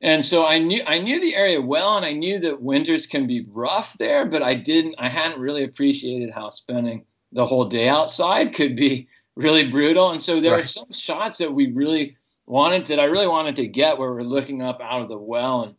And 0.02 0.24
so 0.24 0.46
I 0.46 0.60
knew 0.60 0.82
I 0.86 1.00
knew 1.00 1.20
the 1.20 1.36
area 1.36 1.60
well, 1.60 1.98
and 1.98 2.06
I 2.06 2.12
knew 2.12 2.40
that 2.40 2.62
winters 2.62 3.08
can 3.08 3.26
be 3.26 3.46
rough 3.50 3.96
there, 3.98 4.26
but 4.26 4.44
I 4.44 4.54
didn't 4.54 4.96
I 4.98 5.10
hadn't 5.10 5.42
really 5.42 5.64
appreciated 5.64 6.32
how 6.32 6.50
spending 6.50 7.06
the 7.32 7.46
whole 7.46 7.66
day 7.66 7.90
outside 7.90 8.54
could 8.54 8.76
be 8.76 9.08
really 9.36 9.70
brutal. 9.70 10.12
And 10.12 10.22
so 10.22 10.40
there 10.40 10.52
right. 10.52 10.60
were 10.60 10.64
some 10.64 10.92
shots 10.92 11.38
that 11.40 11.52
we 11.52 11.72
really 11.72 12.16
wanted 12.46 12.86
that 12.88 13.00
I 13.00 13.06
really 13.06 13.28
wanted 13.28 13.56
to 13.58 13.68
get 13.68 13.98
where 13.98 14.12
we're 14.12 14.22
looking 14.22 14.62
up 14.62 14.80
out 14.82 15.02
of 15.02 15.10
the 15.10 15.18
well, 15.18 15.64
and 15.64 15.76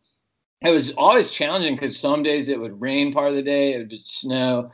it 0.62 0.70
was 0.70 0.92
always 0.96 1.30
challenging 1.30 1.74
because 1.74 1.98
some 1.98 2.22
days 2.22 2.48
it 2.48 2.58
would 2.58 2.80
rain 2.80 3.12
part 3.12 3.30
of 3.30 3.36
the 3.36 3.42
day, 3.42 3.74
it 3.74 3.78
would 3.78 4.04
snow, 4.04 4.70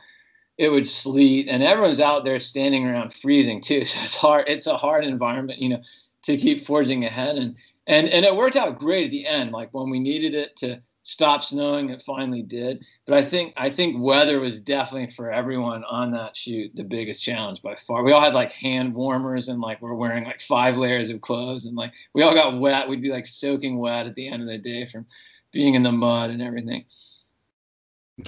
it 0.57 0.69
would 0.69 0.87
sleet, 0.87 1.47
and 1.49 1.61
everyone's 1.61 1.99
out 1.99 2.23
there 2.23 2.39
standing 2.39 2.87
around 2.87 3.13
freezing 3.13 3.61
too. 3.61 3.85
So 3.85 3.99
it's 4.01 4.15
hard. 4.15 4.45
It's 4.47 4.67
a 4.67 4.77
hard 4.77 5.03
environment, 5.03 5.59
you 5.59 5.69
know, 5.69 5.81
to 6.23 6.37
keep 6.37 6.65
forging 6.65 7.05
ahead 7.05 7.37
and 7.37 7.55
and 7.87 8.07
and 8.09 8.25
it 8.25 8.35
worked 8.35 8.55
out 8.55 8.79
great 8.79 9.05
at 9.05 9.11
the 9.11 9.27
end. 9.27 9.51
Like 9.51 9.73
when 9.73 9.89
we 9.89 9.99
needed 9.99 10.33
it 10.33 10.55
to 10.57 10.81
stop 11.03 11.43
snowing, 11.43 11.91
it 11.91 12.01
finally 12.01 12.41
did. 12.41 12.83
But 13.05 13.15
I 13.15 13.29
think 13.29 13.53
I 13.57 13.69
think 13.69 14.01
weather 14.01 14.39
was 14.39 14.59
definitely 14.59 15.13
for 15.13 15.31
everyone 15.31 15.83
on 15.83 16.11
that 16.11 16.35
shoot 16.35 16.71
the 16.75 16.83
biggest 16.83 17.23
challenge 17.23 17.61
by 17.61 17.75
far. 17.87 18.03
We 18.03 18.11
all 18.11 18.21
had 18.21 18.33
like 18.33 18.51
hand 18.51 18.93
warmers 18.95 19.49
and 19.49 19.61
like 19.61 19.81
we're 19.81 19.93
wearing 19.93 20.23
like 20.23 20.41
five 20.41 20.77
layers 20.77 21.09
of 21.09 21.21
clothes 21.21 21.65
and 21.65 21.75
like 21.75 21.93
we 22.13 22.23
all 22.23 22.33
got 22.33 22.59
wet. 22.59 22.89
We'd 22.89 23.03
be 23.03 23.11
like 23.11 23.27
soaking 23.27 23.77
wet 23.77 24.07
at 24.07 24.15
the 24.15 24.27
end 24.27 24.41
of 24.41 24.47
the 24.47 24.57
day 24.57 24.87
from 24.87 25.05
being 25.51 25.75
in 25.75 25.83
the 25.83 25.91
mud 25.91 26.31
and 26.31 26.41
everything. 26.41 26.85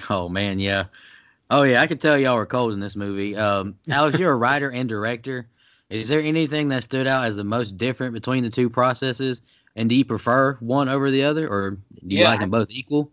Oh 0.09 0.29
man, 0.29 0.59
yeah. 0.59 0.85
Oh 1.49 1.63
yeah, 1.63 1.81
I 1.81 1.87
could 1.87 2.01
tell 2.01 2.17
y'all 2.17 2.35
were 2.35 2.45
cold 2.45 2.73
in 2.73 2.79
this 2.79 2.95
movie. 2.95 3.35
Um, 3.35 3.75
Alex, 3.89 4.19
you're 4.19 4.31
a 4.31 4.37
writer 4.37 4.69
and 4.69 4.89
director. 4.89 5.47
Is 5.89 6.09
there 6.09 6.21
anything 6.21 6.69
that 6.69 6.83
stood 6.83 7.07
out 7.07 7.25
as 7.25 7.35
the 7.35 7.43
most 7.45 7.77
different 7.77 8.13
between 8.13 8.43
the 8.43 8.49
two 8.49 8.69
processes? 8.69 9.41
And 9.75 9.89
do 9.89 9.95
you 9.95 10.03
prefer 10.03 10.55
one 10.55 10.89
over 10.89 11.11
the 11.11 11.23
other, 11.23 11.47
or 11.47 11.71
do 11.71 11.79
you 12.15 12.19
yeah, 12.19 12.29
like 12.29 12.41
them 12.41 12.49
both 12.49 12.69
equal? 12.71 13.11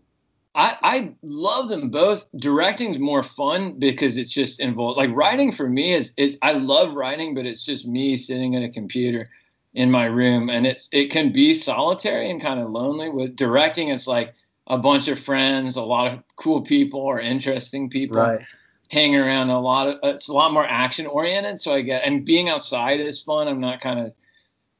I, 0.55 0.77
I 0.81 1.13
love 1.21 1.69
them 1.69 1.89
both. 1.89 2.25
Directing's 2.37 2.97
more 2.97 3.23
fun 3.23 3.77
because 3.77 4.17
it's 4.17 4.31
just 4.31 4.59
involved. 4.59 4.97
Like 4.97 5.11
writing 5.13 5.51
for 5.51 5.69
me 5.69 5.93
is 5.93 6.11
is 6.17 6.37
I 6.41 6.53
love 6.53 6.95
writing, 6.95 7.35
but 7.35 7.45
it's 7.45 7.61
just 7.61 7.85
me 7.85 8.17
sitting 8.17 8.55
at 8.55 8.63
a 8.63 8.69
computer 8.69 9.29
in 9.73 9.91
my 9.91 10.05
room, 10.05 10.49
and 10.49 10.65
it's 10.65 10.89
it 10.91 11.11
can 11.11 11.31
be 11.31 11.53
solitary 11.53 12.31
and 12.31 12.41
kind 12.41 12.59
of 12.59 12.69
lonely. 12.69 13.09
With 13.09 13.35
directing, 13.35 13.89
it's 13.89 14.07
like 14.07 14.33
a 14.67 14.77
bunch 14.77 15.07
of 15.07 15.19
friends, 15.19 15.75
a 15.75 15.81
lot 15.81 16.11
of 16.11 16.23
cool 16.35 16.61
people 16.61 16.99
or 16.99 17.19
interesting 17.19 17.89
people. 17.89 18.17
Right. 18.17 18.41
Hanging 18.91 19.19
around 19.19 19.49
a 19.49 19.59
lot 19.59 19.87
of 19.87 19.97
it's 20.03 20.27
a 20.27 20.33
lot 20.33 20.53
more 20.53 20.65
action 20.65 21.07
oriented. 21.07 21.59
So 21.59 21.73
I 21.73 21.81
get 21.81 22.03
and 22.03 22.23
being 22.23 22.49
outside 22.49 22.99
is 22.99 23.19
fun. 23.19 23.47
I'm 23.47 23.59
not 23.59 23.81
kind 23.81 23.99
of 23.99 24.13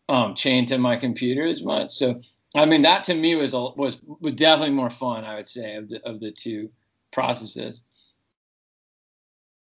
um, 0.08 0.36
chained 0.36 0.68
to 0.68 0.78
my 0.78 0.96
computer 0.96 1.44
as 1.44 1.64
much. 1.64 1.92
So 1.92 2.16
I 2.56 2.66
mean, 2.66 2.84
that 2.84 3.04
to 3.06 3.16
me 3.16 3.36
was 3.36 3.54
was 3.54 3.98
was 4.20 4.34
definitely 4.34 4.76
more 4.76 4.92
fun. 4.92 5.26
I 5.26 5.36
would 5.36 5.48
say 5.48 5.76
of 5.76 5.90
the 5.90 6.08
of 6.08 6.20
the 6.20 6.32
two 6.32 6.70
processes. 7.12 7.82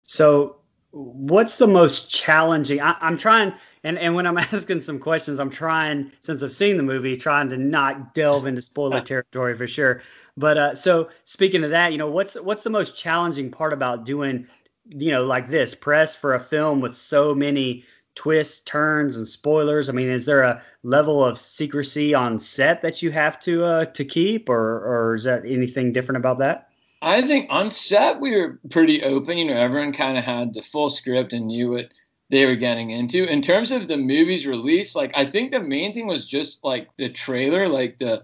So, 0.04 0.58
what's 0.92 1.56
the 1.56 1.68
most 1.68 2.12
challenging? 2.12 2.80
I, 2.80 2.96
I'm 3.02 3.18
trying, 3.18 3.54
and 3.86 4.00
and 4.00 4.16
when 4.16 4.26
I'm 4.26 4.38
asking 4.54 4.82
some 4.82 5.00
questions, 5.00 5.40
I'm 5.40 5.52
trying 5.52 6.12
since 6.20 6.44
I've 6.44 6.52
seen 6.52 6.76
the 6.76 6.84
movie, 6.84 7.16
trying 7.16 7.50
to 7.50 7.58
not 7.58 8.14
delve 8.14 8.48
into 8.48 8.62
spoiler 8.62 9.00
territory 9.06 9.56
for 9.56 9.68
sure. 9.68 10.02
But 10.36 10.58
uh, 10.58 10.76
so 10.76 11.10
speaking 11.24 11.64
of 11.64 11.70
that, 11.70 11.92
you 11.94 11.98
know, 11.98 12.08
what's 12.08 12.34
what's 12.36 12.64
the 12.64 12.70
most 12.70 12.98
challenging 12.98 13.52
part 13.52 13.72
about 13.72 14.04
doing, 14.04 14.48
you 14.90 15.12
know, 15.12 15.24
like 15.26 15.50
this 15.50 15.76
press 15.76 16.16
for 16.16 16.34
a 16.34 16.40
film 16.40 16.82
with 16.82 16.96
so 16.96 17.34
many 17.36 17.84
twists, 18.16 18.62
turns, 18.62 19.18
and 19.18 19.28
spoilers? 19.28 19.88
I 19.88 19.94
mean, 19.94 20.10
is 20.10 20.26
there 20.26 20.42
a 20.42 20.64
level 20.82 21.24
of 21.24 21.38
secrecy 21.38 22.16
on 22.16 22.40
set 22.40 22.82
that 22.82 23.04
you 23.04 23.12
have 23.12 23.40
to 23.42 23.64
uh, 23.64 23.86
to 23.86 24.04
keep, 24.04 24.50
or 24.50 25.12
or 25.12 25.16
is 25.16 25.26
that 25.26 25.46
anything 25.46 25.94
different 25.94 26.18
about 26.18 26.40
that? 26.40 26.70
I 27.04 27.22
think 27.22 27.46
on 27.52 27.70
set 27.70 28.20
we 28.20 28.36
were 28.36 28.60
pretty 28.72 29.04
open. 29.04 29.38
You 29.38 29.46
know, 29.46 29.54
everyone 29.54 29.94
kind 29.94 30.18
of 30.18 30.24
had 30.24 30.56
the 30.56 30.64
full 30.64 30.90
script 30.90 31.34
and 31.34 31.46
knew 31.46 31.72
what 31.72 31.90
they 32.30 32.46
were 32.46 32.56
getting 32.56 32.92
into. 32.92 33.26
In 33.26 33.42
terms 33.42 33.72
of 33.72 33.88
the 33.88 33.98
movie's 33.98 34.46
release, 34.46 34.96
like 34.96 35.12
I 35.16 35.30
think 35.30 35.52
the 35.52 35.60
main 35.60 35.94
thing 35.94 36.08
was 36.08 36.26
just 36.26 36.64
like 36.64 36.96
the 36.98 37.10
trailer, 37.10 37.68
like 37.68 37.98
the 38.00 38.24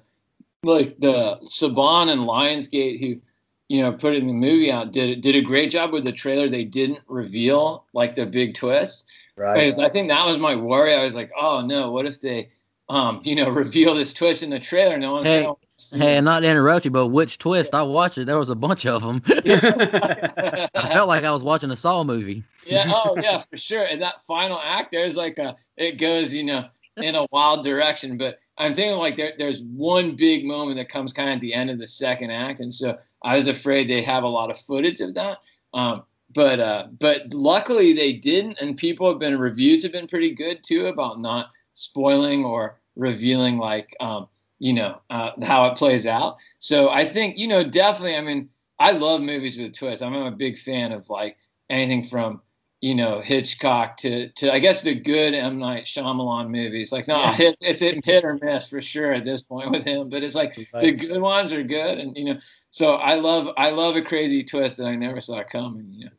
like 0.63 0.99
the 0.99 1.39
Saban 1.43 2.09
and 2.09 2.21
Lionsgate 2.21 2.99
who 2.99 3.19
you 3.67 3.81
know 3.81 3.93
put 3.93 4.15
in 4.15 4.27
the 4.27 4.33
movie 4.33 4.71
out 4.71 4.91
did 4.91 5.21
did 5.21 5.35
a 5.35 5.41
great 5.41 5.71
job 5.71 5.91
with 5.91 6.03
the 6.03 6.11
trailer. 6.11 6.49
They 6.49 6.65
didn't 6.65 6.99
reveal 7.07 7.85
like 7.93 8.15
the 8.15 8.25
big 8.25 8.55
twist. 8.55 9.05
Right. 9.35 9.55
Because 9.55 9.79
I 9.79 9.89
think 9.89 10.09
that 10.09 10.25
was 10.25 10.37
my 10.37 10.55
worry. 10.55 10.93
I 10.93 11.03
was 11.03 11.15
like, 11.15 11.31
oh 11.39 11.61
no, 11.61 11.91
what 11.91 12.05
if 12.05 12.19
they, 12.21 12.49
um, 12.89 13.21
you 13.23 13.35
know, 13.35 13.49
reveal 13.63 13.93
this 13.95 14.13
twist 14.13 14.43
in 14.43 14.49
the 14.49 14.59
trailer? 14.59 14.97
No 14.97 15.13
one's 15.13 15.27
hey, 15.27 15.43
gonna. 15.43 15.55
Hey, 15.89 16.21
not 16.21 16.41
to 16.41 16.49
interrupt 16.49 16.85
you, 16.85 16.91
but 16.91 17.07
which 17.07 17.37
twist? 17.37 17.73
I 17.73 17.81
watched 17.83 18.17
it. 18.17 18.25
There 18.25 18.37
was 18.37 18.49
a 18.49 18.55
bunch 18.55 18.85
of 18.85 19.01
them. 19.01 19.21
I 19.27 20.69
felt 20.89 21.07
like 21.07 21.23
I 21.23 21.31
was 21.31 21.43
watching 21.43 21.71
a 21.71 21.75
Saw 21.75 22.03
movie. 22.03 22.43
yeah. 22.65 22.85
Oh, 22.87 23.15
yeah, 23.17 23.43
for 23.49 23.57
sure. 23.57 23.83
And 23.83 24.01
that 24.01 24.23
final 24.27 24.59
act, 24.63 24.91
there's 24.91 25.15
like 25.15 25.37
a, 25.37 25.55
it 25.77 25.99
goes, 25.99 26.33
you 26.33 26.43
know, 26.43 26.65
in 26.97 27.15
a 27.15 27.25
wild 27.31 27.63
direction. 27.63 28.17
But 28.17 28.39
I'm 28.57 28.75
thinking 28.75 28.97
like 28.97 29.17
there, 29.17 29.33
there's 29.37 29.61
one 29.63 30.15
big 30.15 30.45
moment 30.45 30.77
that 30.77 30.89
comes 30.89 31.13
kind 31.13 31.29
of 31.29 31.35
at 31.35 31.41
the 31.41 31.53
end 31.53 31.69
of 31.69 31.79
the 31.79 31.87
second 31.87 32.31
act, 32.31 32.59
and 32.59 32.73
so 32.73 32.97
I 33.23 33.35
was 33.35 33.47
afraid 33.47 33.89
they 33.89 34.03
have 34.03 34.23
a 34.23 34.27
lot 34.27 34.51
of 34.51 34.59
footage 34.59 34.99
of 35.01 35.13
that. 35.15 35.39
Um, 35.73 36.03
but 36.33 36.59
uh, 36.59 36.87
but 36.99 37.33
luckily 37.33 37.93
they 37.93 38.13
didn't, 38.13 38.59
and 38.59 38.77
people 38.77 39.09
have 39.09 39.19
been 39.19 39.39
reviews 39.39 39.83
have 39.83 39.91
been 39.91 40.07
pretty 40.07 40.33
good 40.33 40.63
too 40.63 40.87
about 40.87 41.19
not 41.19 41.49
spoiling 41.73 42.45
or 42.45 42.79
revealing 42.95 43.57
like 43.57 43.95
um, 43.99 44.27
you 44.61 44.73
know 44.73 45.01
uh, 45.09 45.31
how 45.41 45.65
it 45.65 45.75
plays 45.75 46.05
out. 46.05 46.37
So 46.59 46.89
I 46.89 47.11
think 47.11 47.39
you 47.39 47.47
know 47.47 47.63
definitely. 47.63 48.15
I 48.15 48.21
mean, 48.21 48.47
I 48.77 48.91
love 48.91 49.21
movies 49.21 49.57
with 49.57 49.73
twists. 49.73 50.03
I'm 50.03 50.13
a 50.13 50.29
big 50.29 50.59
fan 50.59 50.91
of 50.91 51.09
like 51.09 51.35
anything 51.71 52.07
from 52.07 52.43
you 52.79 52.93
know 52.93 53.21
Hitchcock 53.21 53.97
to 53.97 54.29
to 54.29 54.53
I 54.53 54.59
guess 54.59 54.83
the 54.83 54.93
good 54.93 55.33
M 55.33 55.57
Night 55.57 55.85
Shyamalan 55.85 56.51
movies. 56.51 56.91
Like 56.91 57.07
no, 57.07 57.17
yeah. 57.17 57.33
hit, 57.33 57.57
it's 57.59 57.79
hit, 57.79 58.05
hit 58.05 58.23
or 58.23 58.37
miss 58.39 58.67
for 58.67 58.81
sure 58.81 59.11
at 59.11 59.25
this 59.25 59.41
point 59.41 59.71
with 59.71 59.83
him. 59.83 60.09
But 60.09 60.21
it's 60.21 60.35
like 60.35 60.55
right. 60.73 60.81
the 60.81 60.91
good 60.91 61.19
ones 61.19 61.51
are 61.51 61.63
good, 61.63 61.97
and 61.97 62.15
you 62.15 62.25
know. 62.25 62.39
So 62.69 62.93
I 62.93 63.15
love 63.15 63.47
I 63.57 63.71
love 63.71 63.95
a 63.95 64.03
crazy 64.03 64.43
twist 64.43 64.77
that 64.77 64.85
I 64.85 64.95
never 64.95 65.19
saw 65.21 65.43
coming. 65.43 65.91
You 65.91 66.05
know. 66.05 66.11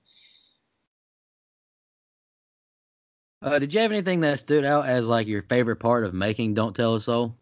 Uh, 3.42 3.58
did 3.60 3.72
you 3.72 3.80
have 3.80 3.92
anything 3.92 4.20
that 4.20 4.40
stood 4.40 4.64
out 4.64 4.88
as 4.88 5.08
like 5.08 5.28
your 5.28 5.42
favorite 5.42 5.76
part 5.76 6.04
of 6.04 6.12
making 6.12 6.54
Don't 6.54 6.74
Tell 6.74 6.96
a 6.96 7.00
Soul? 7.00 7.36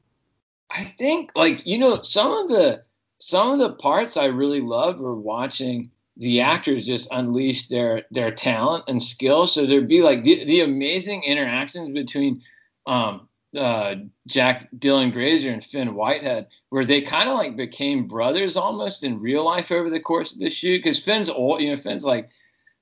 I 0.70 0.84
think 0.84 1.32
like 1.34 1.66
you 1.66 1.78
know 1.78 2.00
some 2.02 2.32
of 2.32 2.48
the 2.48 2.82
some 3.18 3.52
of 3.52 3.58
the 3.58 3.74
parts 3.74 4.16
I 4.16 4.26
really 4.26 4.60
loved 4.60 5.00
were 5.00 5.16
watching 5.16 5.90
the 6.16 6.40
actors 6.40 6.86
just 6.86 7.08
unleash 7.10 7.68
their 7.68 8.02
their 8.10 8.30
talent 8.30 8.84
and 8.88 9.02
skill. 9.02 9.46
So 9.46 9.66
there'd 9.66 9.88
be 9.88 10.02
like 10.02 10.22
the, 10.24 10.44
the 10.44 10.60
amazing 10.60 11.24
interactions 11.24 11.90
between 11.90 12.42
um, 12.86 13.28
uh, 13.56 13.96
Jack 14.26 14.70
Dylan 14.76 15.12
Grazer 15.12 15.50
and 15.50 15.64
Fionn 15.64 15.94
Whitehead, 15.94 16.48
where 16.68 16.84
they 16.84 17.02
kind 17.02 17.28
of 17.28 17.36
like 17.36 17.56
became 17.56 18.06
brothers 18.06 18.56
almost 18.56 19.02
in 19.02 19.20
real 19.20 19.44
life 19.44 19.72
over 19.72 19.90
the 19.90 20.00
course 20.00 20.32
of 20.32 20.38
the 20.38 20.50
shoot. 20.50 20.78
Because 20.78 20.98
Fionn's 20.98 21.28
old, 21.28 21.60
you 21.60 21.70
know, 21.70 21.76
Fionn's 21.76 22.04
like 22.04 22.28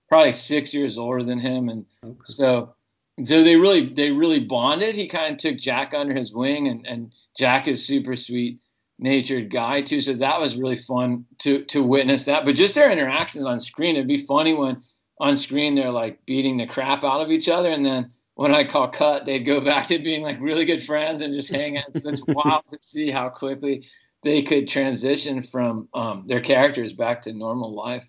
probably 0.08 0.32
six 0.32 0.74
years 0.74 0.98
older 0.98 1.22
than 1.22 1.38
him, 1.38 1.68
and 1.68 1.86
okay. 2.04 2.18
so 2.24 2.74
so 3.24 3.42
they 3.42 3.56
really 3.56 3.92
they 3.92 4.10
really 4.10 4.40
bonded. 4.40 4.94
He 4.94 5.08
kind 5.08 5.32
of 5.32 5.38
took 5.38 5.56
Jack 5.56 5.94
under 5.94 6.14
his 6.14 6.32
wing, 6.32 6.68
and 6.68 6.86
and 6.86 7.12
Jack 7.36 7.68
is 7.68 7.86
super 7.86 8.16
sweet 8.16 8.60
natured 8.98 9.50
guy 9.50 9.82
too. 9.82 10.00
So 10.00 10.14
that 10.14 10.40
was 10.40 10.56
really 10.56 10.76
fun 10.76 11.24
to 11.38 11.64
to 11.66 11.82
witness 11.82 12.24
that. 12.26 12.44
But 12.44 12.56
just 12.56 12.74
their 12.74 12.90
interactions 12.90 13.44
on 13.44 13.60
screen, 13.60 13.96
it'd 13.96 14.08
be 14.08 14.24
funny 14.26 14.54
when 14.54 14.82
on 15.18 15.36
screen 15.36 15.74
they're 15.74 15.90
like 15.90 16.24
beating 16.26 16.56
the 16.56 16.66
crap 16.66 17.04
out 17.04 17.20
of 17.20 17.30
each 17.30 17.48
other, 17.48 17.70
and 17.70 17.84
then 17.84 18.12
when 18.34 18.54
I 18.54 18.64
call 18.64 18.88
cut, 18.88 19.24
they'd 19.24 19.40
go 19.40 19.60
back 19.60 19.88
to 19.88 19.98
being 19.98 20.22
like 20.22 20.40
really 20.40 20.64
good 20.64 20.82
friends 20.84 21.22
and 21.22 21.34
just 21.34 21.50
hang 21.50 21.76
out. 21.76 21.92
So 21.94 22.10
it's 22.10 22.24
wild 22.28 22.68
to 22.68 22.78
see 22.80 23.10
how 23.10 23.30
quickly 23.30 23.84
they 24.22 24.42
could 24.42 24.68
transition 24.68 25.42
from 25.42 25.88
um, 25.92 26.24
their 26.28 26.40
characters 26.40 26.92
back 26.92 27.22
to 27.22 27.32
normal 27.32 27.74
life. 27.74 28.06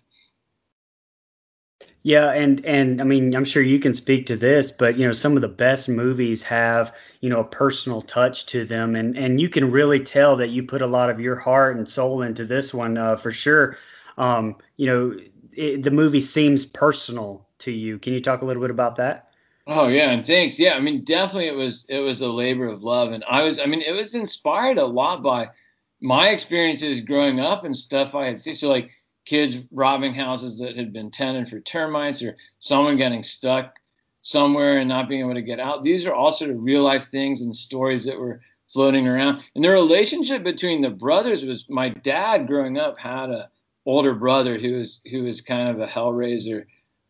Yeah, 2.02 2.30
and 2.32 2.64
and 2.64 3.00
I 3.00 3.04
mean, 3.04 3.34
I'm 3.34 3.44
sure 3.44 3.62
you 3.62 3.78
can 3.78 3.92
speak 3.92 4.26
to 4.26 4.36
this, 4.36 4.70
but 4.70 4.96
you 4.96 5.06
know, 5.06 5.12
some 5.12 5.36
of 5.36 5.42
the 5.42 5.48
best 5.48 5.88
movies 5.88 6.42
have 6.44 6.94
you 7.20 7.28
know 7.28 7.40
a 7.40 7.44
personal 7.44 8.00
touch 8.00 8.46
to 8.46 8.64
them, 8.64 8.96
and 8.96 9.18
and 9.18 9.40
you 9.40 9.50
can 9.50 9.70
really 9.70 10.00
tell 10.00 10.36
that 10.36 10.48
you 10.48 10.62
put 10.62 10.80
a 10.80 10.86
lot 10.86 11.10
of 11.10 11.20
your 11.20 11.36
heart 11.36 11.76
and 11.76 11.86
soul 11.88 12.22
into 12.22 12.46
this 12.46 12.72
one 12.72 12.96
uh, 12.96 13.16
for 13.16 13.32
sure. 13.32 13.76
Um, 14.16 14.56
you 14.76 14.86
know, 14.86 15.16
it, 15.52 15.82
the 15.82 15.90
movie 15.90 16.22
seems 16.22 16.64
personal 16.64 17.46
to 17.60 17.70
you. 17.70 17.98
Can 17.98 18.14
you 18.14 18.20
talk 18.20 18.40
a 18.40 18.46
little 18.46 18.62
bit 18.62 18.70
about 18.70 18.96
that? 18.96 19.30
Oh 19.66 19.88
yeah, 19.88 20.10
and 20.10 20.26
thanks. 20.26 20.58
Yeah, 20.58 20.74
I 20.74 20.80
mean, 20.80 21.04
definitely 21.04 21.48
it 21.48 21.54
was 21.54 21.84
it 21.88 22.00
was 22.00 22.22
a 22.22 22.28
labor 22.28 22.66
of 22.66 22.82
love, 22.82 23.12
and 23.12 23.22
I 23.28 23.42
was, 23.42 23.60
I 23.60 23.66
mean, 23.66 23.82
it 23.82 23.92
was 23.92 24.14
inspired 24.14 24.78
a 24.78 24.86
lot 24.86 25.22
by 25.22 25.50
my 26.00 26.30
experiences 26.30 27.00
growing 27.00 27.40
up 27.40 27.64
and 27.64 27.76
stuff 27.76 28.14
I 28.14 28.26
had 28.26 28.40
seen. 28.40 28.54
So 28.54 28.68
like 28.68 28.90
kids 29.30 29.58
robbing 29.70 30.12
houses 30.12 30.58
that 30.58 30.76
had 30.76 30.92
been 30.92 31.08
tenanted 31.08 31.48
for 31.48 31.60
termites 31.60 32.20
or 32.20 32.36
someone 32.58 32.96
getting 32.96 33.22
stuck 33.22 33.76
somewhere 34.22 34.78
and 34.78 34.88
not 34.88 35.08
being 35.08 35.20
able 35.20 35.34
to 35.34 35.40
get 35.40 35.60
out. 35.60 35.84
These 35.84 36.04
are 36.04 36.12
all 36.12 36.32
sort 36.32 36.50
of 36.50 36.60
real 36.60 36.82
life 36.82 37.06
things 37.12 37.40
and 37.40 37.54
stories 37.54 38.04
that 38.06 38.18
were 38.18 38.40
floating 38.72 39.06
around. 39.06 39.44
And 39.54 39.62
the 39.62 39.70
relationship 39.70 40.42
between 40.42 40.80
the 40.80 40.90
brothers 40.90 41.44
was 41.44 41.64
my 41.68 41.90
dad 41.90 42.48
growing 42.48 42.76
up 42.76 42.98
had 42.98 43.30
a 43.30 43.48
older 43.86 44.16
brother 44.16 44.58
who 44.58 44.78
was 44.78 45.00
who 45.08 45.22
was 45.22 45.40
kind 45.40 45.68
of 45.68 45.78
a 45.78 45.86
hellraiser. 45.86 46.64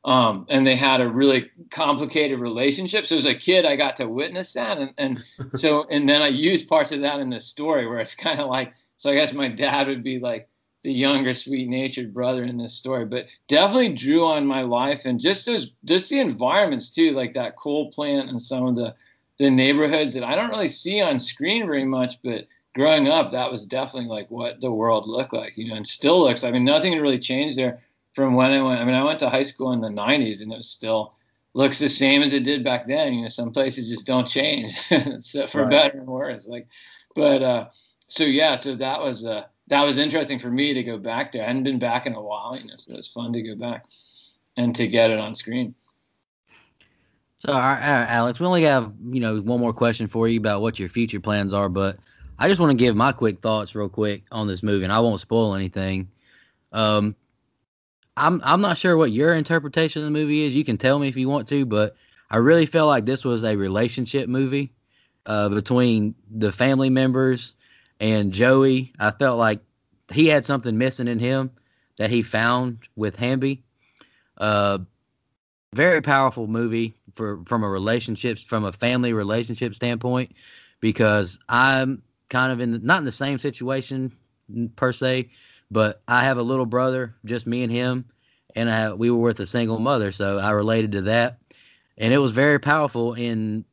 Um, 0.05 0.45
and 0.51 0.67
they 0.67 0.77
had 0.77 1.01
a 1.01 1.09
really 1.09 1.51
complicated 1.71 2.39
relationship. 2.39 3.07
So 3.07 3.17
as 3.17 3.25
a 3.25 3.35
kid, 3.35 3.65
I 3.65 3.77
got 3.77 3.97
to 3.97 4.09
witness 4.09 4.53
that, 4.53 4.77
and, 4.77 4.93
and 4.99 5.25
so 5.59 5.87
and 5.89 6.07
then 6.07 6.21
I 6.21 6.29
used 6.29 6.69
parts 6.69 6.93
of 6.93 7.01
that 7.01 7.21
in 7.21 7.31
the 7.31 7.41
story 7.41 7.87
where 7.87 8.01
it's 8.01 8.15
kind 8.15 8.41
of 8.41 8.51
like 8.51 8.75
so. 8.99 9.11
I 9.11 9.15
guess 9.15 9.33
my 9.33 9.49
dad 9.49 9.87
would 9.87 10.05
be 10.05 10.19
like 10.19 10.51
the 10.83 10.93
younger, 10.93 11.35
sweet-natured 11.35 12.15
brother 12.15 12.45
in 12.45 12.57
this 12.57 12.75
story, 12.75 13.05
but 13.05 13.27
definitely 13.49 13.95
drew 13.95 14.25
on 14.25 14.47
my 14.47 14.63
life 14.63 15.03
and 15.05 15.21
just 15.21 15.45
those, 15.47 15.71
just 15.85 16.09
the 16.09 16.21
environments 16.21 16.91
too, 16.91 17.13
like 17.13 17.35
that 17.35 17.57
coal 17.57 17.91
plant 17.91 18.31
and 18.31 18.41
some 18.41 18.67
of 18.67 18.77
the 18.77 18.95
the 19.39 19.51
neighborhoods 19.51 20.13
that 20.13 20.23
I 20.23 20.35
don't 20.35 20.51
really 20.51 20.69
see 20.69 21.01
on 21.01 21.19
screen 21.19 21.65
very 21.65 21.87
much, 21.87 22.21
but 22.23 22.47
growing 22.75 23.09
up, 23.09 23.33
that 23.33 23.51
was 23.51 23.65
definitely 23.65 24.11
like 24.11 24.31
what 24.31 24.61
the 24.61 24.71
world 24.71 25.09
looked 25.09 25.33
like, 25.33 25.57
you 25.57 25.69
know, 25.69 25.77
and 25.77 25.87
still 25.87 26.21
looks. 26.21 26.45
I 26.45 26.51
mean, 26.51 26.65
nothing 26.65 27.01
really 27.01 27.19
changed 27.19 27.57
there 27.57 27.79
from 28.15 28.35
when 28.35 28.53
I 28.53 28.63
went. 28.63 28.83
I 28.83 28.85
mean, 28.85 28.95
I 28.95 29.03
went 29.03 29.19
to 29.21 29.31
high 29.31 29.45
school 29.45 29.73
in 29.73 29.81
the 29.81 29.89
'90s, 29.89 30.43
and 30.43 30.53
it 30.53 30.65
still 30.65 31.15
looks 31.55 31.79
the 31.79 31.89
same 31.89 32.21
as 32.21 32.35
it 32.35 32.45
did 32.45 32.63
back 32.63 32.87
then. 32.87 33.15
You 33.15 33.23
know, 33.23 33.29
some 33.29 33.51
places 33.51 33.89
just 33.89 34.05
don't 34.05 34.29
change, 34.29 34.79
for 34.89 35.63
right. 35.63 35.71
better 35.71 35.99
and 35.99 36.07
worse. 36.07 36.47
Like, 36.47 36.69
but 37.15 37.43
uh, 37.43 37.69
so 38.09 38.25
yeah, 38.25 38.57
so 38.57 38.77
that 38.77 39.01
was 39.01 39.25
uh 39.25 39.47
that 39.71 39.85
was 39.85 39.99
interesting 39.99 40.39
for 40.39 40.51
me 40.51 40.75
to 40.75 40.83
go 40.83 40.99
back 40.99 41.33
there. 41.33 41.45
I 41.45 41.47
hadn't 41.47 41.63
been 41.63 41.79
back 41.79 42.07
in 42.07 42.15
a 42.15 42.21
while, 42.21 42.57
you 42.61 42.69
know, 42.69 42.75
so 42.77 42.93
it 42.93 42.97
was 42.97 43.09
fun 43.09 43.33
to 43.33 43.43
go 43.43 43.55
back 43.55 43.87
and 44.57 44.75
to 44.77 44.87
get 44.87 45.11
it 45.11 45.19
on 45.19 45.35
screen. 45.35 45.75
So, 47.39 47.53
all 47.53 47.59
right, 47.59 47.81
Alex, 47.81 48.39
we 48.39 48.47
only 48.47 48.65
have 48.65 48.93
you 49.03 49.21
know 49.21 49.41
one 49.41 49.61
more 49.61 49.73
question 49.73 50.09
for 50.09 50.29
you 50.29 50.39
about 50.39 50.61
what 50.61 50.79
your 50.79 50.91
future 50.91 51.21
plans 51.21 51.55
are, 51.55 51.71
but 51.71 51.99
I 52.39 52.49
just 52.49 52.61
want 52.61 52.73
to 52.73 52.77
give 52.77 52.97
my 52.97 53.13
quick 53.13 53.41
thoughts 53.41 53.75
real 53.75 53.89
quick 53.89 54.25
on 54.31 54.47
this 54.47 54.63
movie, 54.63 54.85
and 54.85 54.93
I 54.93 54.99
won't 54.99 55.21
spoil 55.21 55.55
anything. 55.55 56.11
Um, 56.73 57.15
I'm 58.17 58.43
I'm 58.45 58.61
not 58.61 58.77
sure 58.77 58.97
what 58.97 59.13
your 59.13 59.35
interpretation 59.35 60.03
of 60.03 60.07
the 60.07 60.11
movie 60.11 60.45
is. 60.45 60.55
You 60.55 60.65
can 60.65 60.77
tell 60.79 60.99
me 60.99 61.09
if 61.09 61.17
you 61.17 61.29
want 61.29 61.49
to, 61.49 61.65
but 61.65 61.97
I 62.29 62.39
really 62.39 62.67
felt 62.67 62.89
like 62.89 63.07
this 63.07 63.25
was 63.25 63.45
a 63.45 63.57
relationship 63.57 64.29
movie 64.29 64.73
uh, 65.25 65.49
between 65.49 66.15
the 66.31 66.53
family 66.53 66.91
members 66.91 67.55
and 68.01 68.33
Joey. 68.33 68.93
I 68.99 69.11
felt 69.13 69.39
like 69.39 69.61
he 70.11 70.27
had 70.27 70.45
something 70.45 70.77
missing 70.77 71.07
in 71.07 71.19
him 71.19 71.51
that 71.99 72.11
he 72.11 72.23
found 72.23 72.79
with 72.97 73.15
Hamby. 73.17 73.63
Uh, 74.39 74.79
very 75.75 76.01
powerful 76.01 76.47
movie 76.49 76.95
for 77.15 77.43
from 77.47 77.63
a 77.63 77.69
relationships 77.69 78.43
from 78.43 78.65
a 78.65 78.73
family 78.73 79.13
relationship 79.13 79.75
standpoint 79.75 80.33
because 80.81 81.39
I'm 81.49 82.03
kind 82.29 82.53
of 82.53 82.61
in 82.61 82.85
not 82.85 82.99
in 82.99 83.05
the 83.05 83.13
same 83.13 83.39
situation 83.39 84.13
per 84.77 84.93
se, 84.93 85.31
but 85.71 86.03
I 86.09 86.25
have 86.25 86.39
a 86.39 86.43
little 86.43 86.67
brother, 86.67 87.15
just 87.25 87.47
me 87.47 87.63
and 87.63 87.71
him, 87.71 88.07
and 88.57 88.71
I, 88.71 88.93
we 88.95 89.11
were 89.11 89.19
with 89.19 89.41
a 89.41 89.47
single 89.47 89.79
mother, 89.79 90.11
so 90.11 90.39
I 90.39 90.51
related 90.51 90.93
to 90.93 91.03
that, 91.03 91.39
and 91.99 92.13
it 92.13 92.19
was 92.19 92.33
very 92.33 92.59
powerful. 92.59 93.15
In 93.15 93.65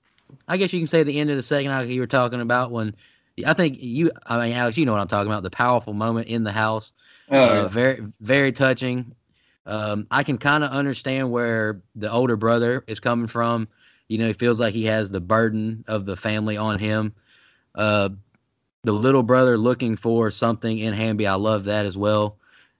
I 0.47 0.57
guess 0.57 0.73
you 0.73 0.79
can 0.79 0.87
say 0.87 1.03
the 1.03 1.17
end 1.17 1.29
of 1.29 1.37
the 1.37 1.43
second 1.43 1.71
act 1.71 1.89
you 1.89 2.01
were 2.01 2.07
talking 2.07 2.41
about 2.41 2.71
when 2.71 2.95
I 3.45 3.53
think 3.53 3.77
you, 3.79 4.11
I 4.25 4.37
mean 4.47 4.55
Alex, 4.55 4.77
you 4.77 4.85
know 4.85 4.93
what 4.93 5.01
I'm 5.01 5.07
talking 5.07 5.31
about, 5.31 5.43
the 5.43 5.49
powerful 5.49 5.93
moment 5.93 6.27
in 6.27 6.43
the 6.43 6.51
house, 6.51 6.91
Oh, 7.29 7.51
uh, 7.51 7.53
yeah. 7.53 7.67
very 7.67 8.01
very 8.19 8.51
touching. 8.51 9.13
Um, 9.65 10.07
I 10.11 10.23
can 10.23 10.37
kind 10.37 10.63
of 10.63 10.71
understand 10.71 11.31
where 11.31 11.81
the 11.95 12.11
older 12.11 12.35
brother 12.37 12.83
is 12.87 12.99
coming 12.99 13.27
from. 13.27 13.67
You 14.07 14.17
know, 14.17 14.27
he 14.27 14.33
feels 14.33 14.59
like 14.59 14.73
he 14.73 14.85
has 14.85 15.09
the 15.09 15.19
burden 15.19 15.83
of 15.87 16.05
the 16.05 16.15
family 16.15 16.57
on 16.57 16.79
him. 16.79 17.13
Uh, 17.75 18.09
the 18.83 18.91
little 18.91 19.23
brother 19.23 19.57
looking 19.57 19.95
for 19.95 20.31
something 20.31 20.77
in 20.77 20.93
Hamby, 20.93 21.27
I 21.27 21.35
love 21.35 21.65
that 21.65 21.85
as 21.85 21.97
well. 21.97 22.37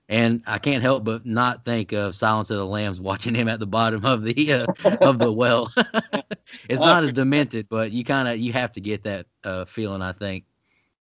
And 0.10 0.42
I 0.48 0.58
can't 0.58 0.82
help 0.82 1.04
but 1.04 1.26
not 1.26 1.66
think 1.66 1.92
of 1.92 2.16
Silence 2.16 2.50
of 2.50 2.58
the 2.58 2.66
Lambs 2.66 3.02
watching 3.10 3.36
him 3.36 3.48
at 3.50 3.60
the 3.60 3.68
bottom 3.68 4.06
of 4.06 4.24
the 4.24 4.54
uh, 4.54 4.68
of 5.02 5.20
the 5.20 5.32
well. 5.32 5.72
it's 6.70 6.82
not 6.82 7.04
as 7.04 7.12
demented, 7.12 7.68
but 7.70 7.92
you 7.92 8.04
kind 8.06 8.28
of 8.28 8.38
you 8.38 8.54
have 8.54 8.72
to 8.74 8.82
get 8.82 9.04
that 9.04 9.26
uh, 9.44 9.66
feeling, 9.66 10.02
I 10.02 10.14
think. 10.14 10.46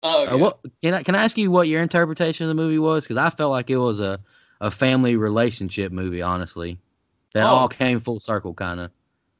Oh, 0.03 0.27
Uh, 0.34 0.38
what 0.38 0.60
can 0.84 0.93
I 0.93 1.03
can 1.03 1.15
I 1.15 1.24
ask 1.24 1.38
you 1.38 1.51
what 1.51 1.67
your 1.67 1.81
interpretation 1.81 2.46
of 2.46 2.50
the 2.50 2.62
movie 2.62 2.79
was? 2.79 3.03
Because 3.03 3.17
I 3.17 3.29
felt 3.31 3.51
like 3.51 3.70
it 3.70 3.77
was 3.77 4.00
a 4.00 4.20
a 4.60 4.70
family 4.70 5.15
relationship 5.15 5.91
movie, 5.91 6.22
honestly. 6.22 6.77
That 7.34 7.46
Oh. 7.46 7.48
all 7.48 7.67
came 7.70 8.01
full 8.01 8.20
circle, 8.20 8.53
kind 8.53 8.79
of. 8.79 8.91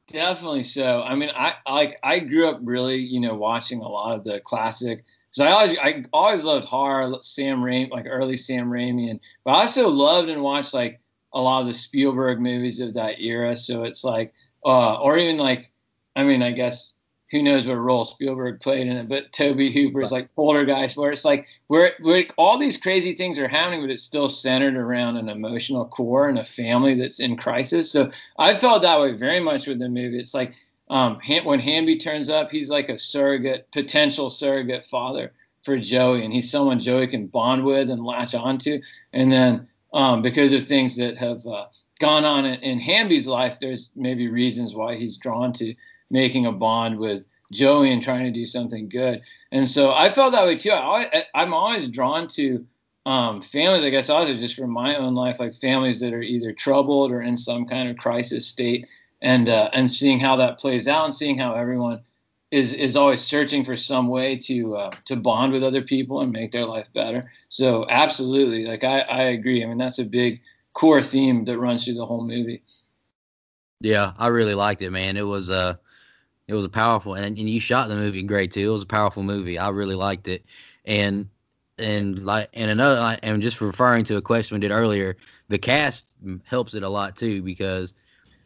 Definitely 0.08 0.64
so. 0.64 1.02
I 1.02 1.14
mean, 1.14 1.30
I 1.34 1.54
like 1.68 1.98
I 2.02 2.18
grew 2.18 2.48
up 2.48 2.58
really, 2.62 2.96
you 2.96 3.20
know, 3.20 3.34
watching 3.34 3.80
a 3.80 3.88
lot 3.88 4.14
of 4.16 4.24
the 4.24 4.40
classic. 4.40 5.04
So 5.32 5.44
I 5.44 5.50
always 5.50 5.78
I 5.78 6.04
always 6.12 6.44
loved 6.44 6.66
horror, 6.66 7.16
Sam 7.22 7.60
Raimi, 7.60 7.90
like 7.90 8.06
early 8.06 8.36
Sam 8.36 8.70
Raimi, 8.70 9.10
and 9.10 9.18
but 9.44 9.52
I 9.52 9.60
also 9.60 9.88
loved 9.88 10.28
and 10.28 10.42
watched 10.42 10.74
like 10.74 11.00
a 11.32 11.40
lot 11.40 11.62
of 11.62 11.66
the 11.66 11.74
Spielberg 11.74 12.40
movies 12.40 12.80
of 12.80 12.94
that 12.94 13.20
era. 13.20 13.56
So 13.56 13.84
it's 13.84 14.04
like, 14.04 14.34
uh, 14.64 15.00
or 15.00 15.16
even 15.16 15.38
like, 15.38 15.70
I 16.14 16.22
mean, 16.22 16.42
I 16.42 16.52
guess 16.52 16.92
who 17.30 17.42
knows 17.42 17.66
what 17.66 17.76
role 17.76 18.04
Spielberg 18.04 18.60
played 18.60 18.86
in 18.86 18.94
it, 18.94 19.08
but 19.08 19.32
Tobe 19.32 19.72
Hooper's 19.72 20.12
like 20.12 20.28
Poltergeist, 20.36 20.98
where 20.98 21.10
it's 21.10 21.24
like 21.24 21.46
where 21.68 21.92
where 22.02 22.24
all 22.36 22.58
these 22.58 22.76
crazy 22.76 23.14
things 23.14 23.38
are 23.38 23.48
happening, 23.48 23.80
but 23.80 23.90
it's 23.90 24.02
still 24.02 24.28
centered 24.28 24.76
around 24.76 25.16
an 25.16 25.30
emotional 25.30 25.86
core 25.86 26.28
and 26.28 26.38
a 26.38 26.44
family 26.44 26.94
that's 26.94 27.20
in 27.20 27.38
crisis. 27.38 27.90
So 27.90 28.10
I 28.38 28.54
felt 28.54 28.82
that 28.82 29.00
way 29.00 29.12
very 29.12 29.40
much 29.40 29.66
with 29.66 29.78
the 29.78 29.88
movie. 29.88 30.18
It's 30.18 30.34
like 30.34 30.52
um, 30.92 31.18
when 31.44 31.58
Hamby 31.58 31.96
turns 31.96 32.28
up, 32.28 32.50
he's 32.50 32.68
like 32.68 32.90
a 32.90 32.98
surrogate, 32.98 33.66
potential 33.72 34.28
surrogate 34.28 34.84
father 34.84 35.32
for 35.64 35.78
Joey, 35.78 36.22
and 36.22 36.30
he's 36.34 36.50
someone 36.50 36.80
Joey 36.80 37.06
can 37.06 37.28
bond 37.28 37.64
with 37.64 37.88
and 37.90 38.04
latch 38.04 38.34
onto. 38.34 38.78
And 39.14 39.32
then 39.32 39.68
um, 39.94 40.20
because 40.20 40.52
of 40.52 40.66
things 40.66 40.94
that 40.96 41.16
have 41.16 41.46
uh, 41.46 41.68
gone 41.98 42.26
on 42.26 42.44
in, 42.44 42.60
in 42.60 42.78
Hamby's 42.78 43.26
life, 43.26 43.56
there's 43.58 43.88
maybe 43.96 44.28
reasons 44.28 44.74
why 44.74 44.96
he's 44.96 45.16
drawn 45.16 45.54
to 45.54 45.74
making 46.10 46.44
a 46.44 46.52
bond 46.52 46.98
with 46.98 47.24
Joey 47.50 47.90
and 47.90 48.02
trying 48.02 48.24
to 48.24 48.30
do 48.30 48.44
something 48.44 48.90
good. 48.90 49.22
And 49.50 49.66
so 49.66 49.92
I 49.92 50.10
felt 50.10 50.32
that 50.32 50.44
way 50.44 50.56
too. 50.56 50.72
I, 50.72 51.24
I'm 51.34 51.54
always 51.54 51.88
drawn 51.88 52.28
to 52.28 52.66
um, 53.06 53.40
families, 53.40 53.84
I 53.84 53.88
guess, 53.88 54.10
also 54.10 54.36
just 54.36 54.56
from 54.56 54.70
my 54.70 54.96
own 54.96 55.14
life, 55.14 55.40
like 55.40 55.54
families 55.54 56.00
that 56.00 56.12
are 56.12 56.20
either 56.20 56.52
troubled 56.52 57.12
or 57.12 57.22
in 57.22 57.38
some 57.38 57.64
kind 57.64 57.88
of 57.88 57.96
crisis 57.96 58.46
state, 58.46 58.86
and 59.22 59.48
uh, 59.48 59.70
and 59.72 59.90
seeing 59.90 60.20
how 60.20 60.36
that 60.36 60.58
plays 60.58 60.86
out, 60.86 61.06
and 61.06 61.14
seeing 61.14 61.38
how 61.38 61.54
everyone 61.54 62.02
is 62.50 62.74
is 62.74 62.96
always 62.96 63.22
searching 63.22 63.64
for 63.64 63.76
some 63.76 64.08
way 64.08 64.36
to 64.36 64.76
uh, 64.76 64.90
to 65.06 65.16
bond 65.16 65.52
with 65.52 65.62
other 65.62 65.82
people 65.82 66.20
and 66.20 66.32
make 66.32 66.52
their 66.52 66.66
life 66.66 66.88
better. 66.94 67.30
So 67.48 67.86
absolutely, 67.88 68.66
like 68.66 68.84
I, 68.84 69.00
I 69.00 69.22
agree. 69.22 69.64
I 69.64 69.66
mean, 69.66 69.78
that's 69.78 69.98
a 70.00 70.04
big 70.04 70.40
core 70.74 71.02
theme 71.02 71.44
that 71.46 71.58
runs 71.58 71.84
through 71.84 71.94
the 71.94 72.06
whole 72.06 72.26
movie. 72.26 72.62
Yeah, 73.80 74.12
I 74.18 74.28
really 74.28 74.54
liked 74.54 74.82
it, 74.82 74.90
man. 74.90 75.16
It 75.16 75.26
was 75.26 75.48
uh 75.50 75.76
it 76.48 76.54
was 76.54 76.64
a 76.66 76.70
powerful 76.70 77.14
and, 77.14 77.38
and 77.38 77.48
you 77.48 77.60
shot 77.60 77.88
the 77.88 77.96
movie 77.96 78.22
great 78.22 78.52
too. 78.52 78.68
It 78.68 78.72
was 78.72 78.82
a 78.82 78.86
powerful 78.86 79.22
movie. 79.22 79.58
I 79.58 79.70
really 79.70 79.94
liked 79.94 80.28
it. 80.28 80.44
And 80.84 81.28
and 81.78 82.24
like 82.24 82.48
and 82.54 82.70
another 82.70 83.18
and 83.22 83.42
just 83.42 83.60
referring 83.60 84.04
to 84.06 84.16
a 84.16 84.22
question 84.22 84.56
we 84.56 84.60
did 84.60 84.72
earlier, 84.72 85.16
the 85.48 85.58
cast 85.58 86.04
helps 86.44 86.74
it 86.74 86.82
a 86.82 86.88
lot 86.88 87.16
too 87.16 87.42
because 87.42 87.94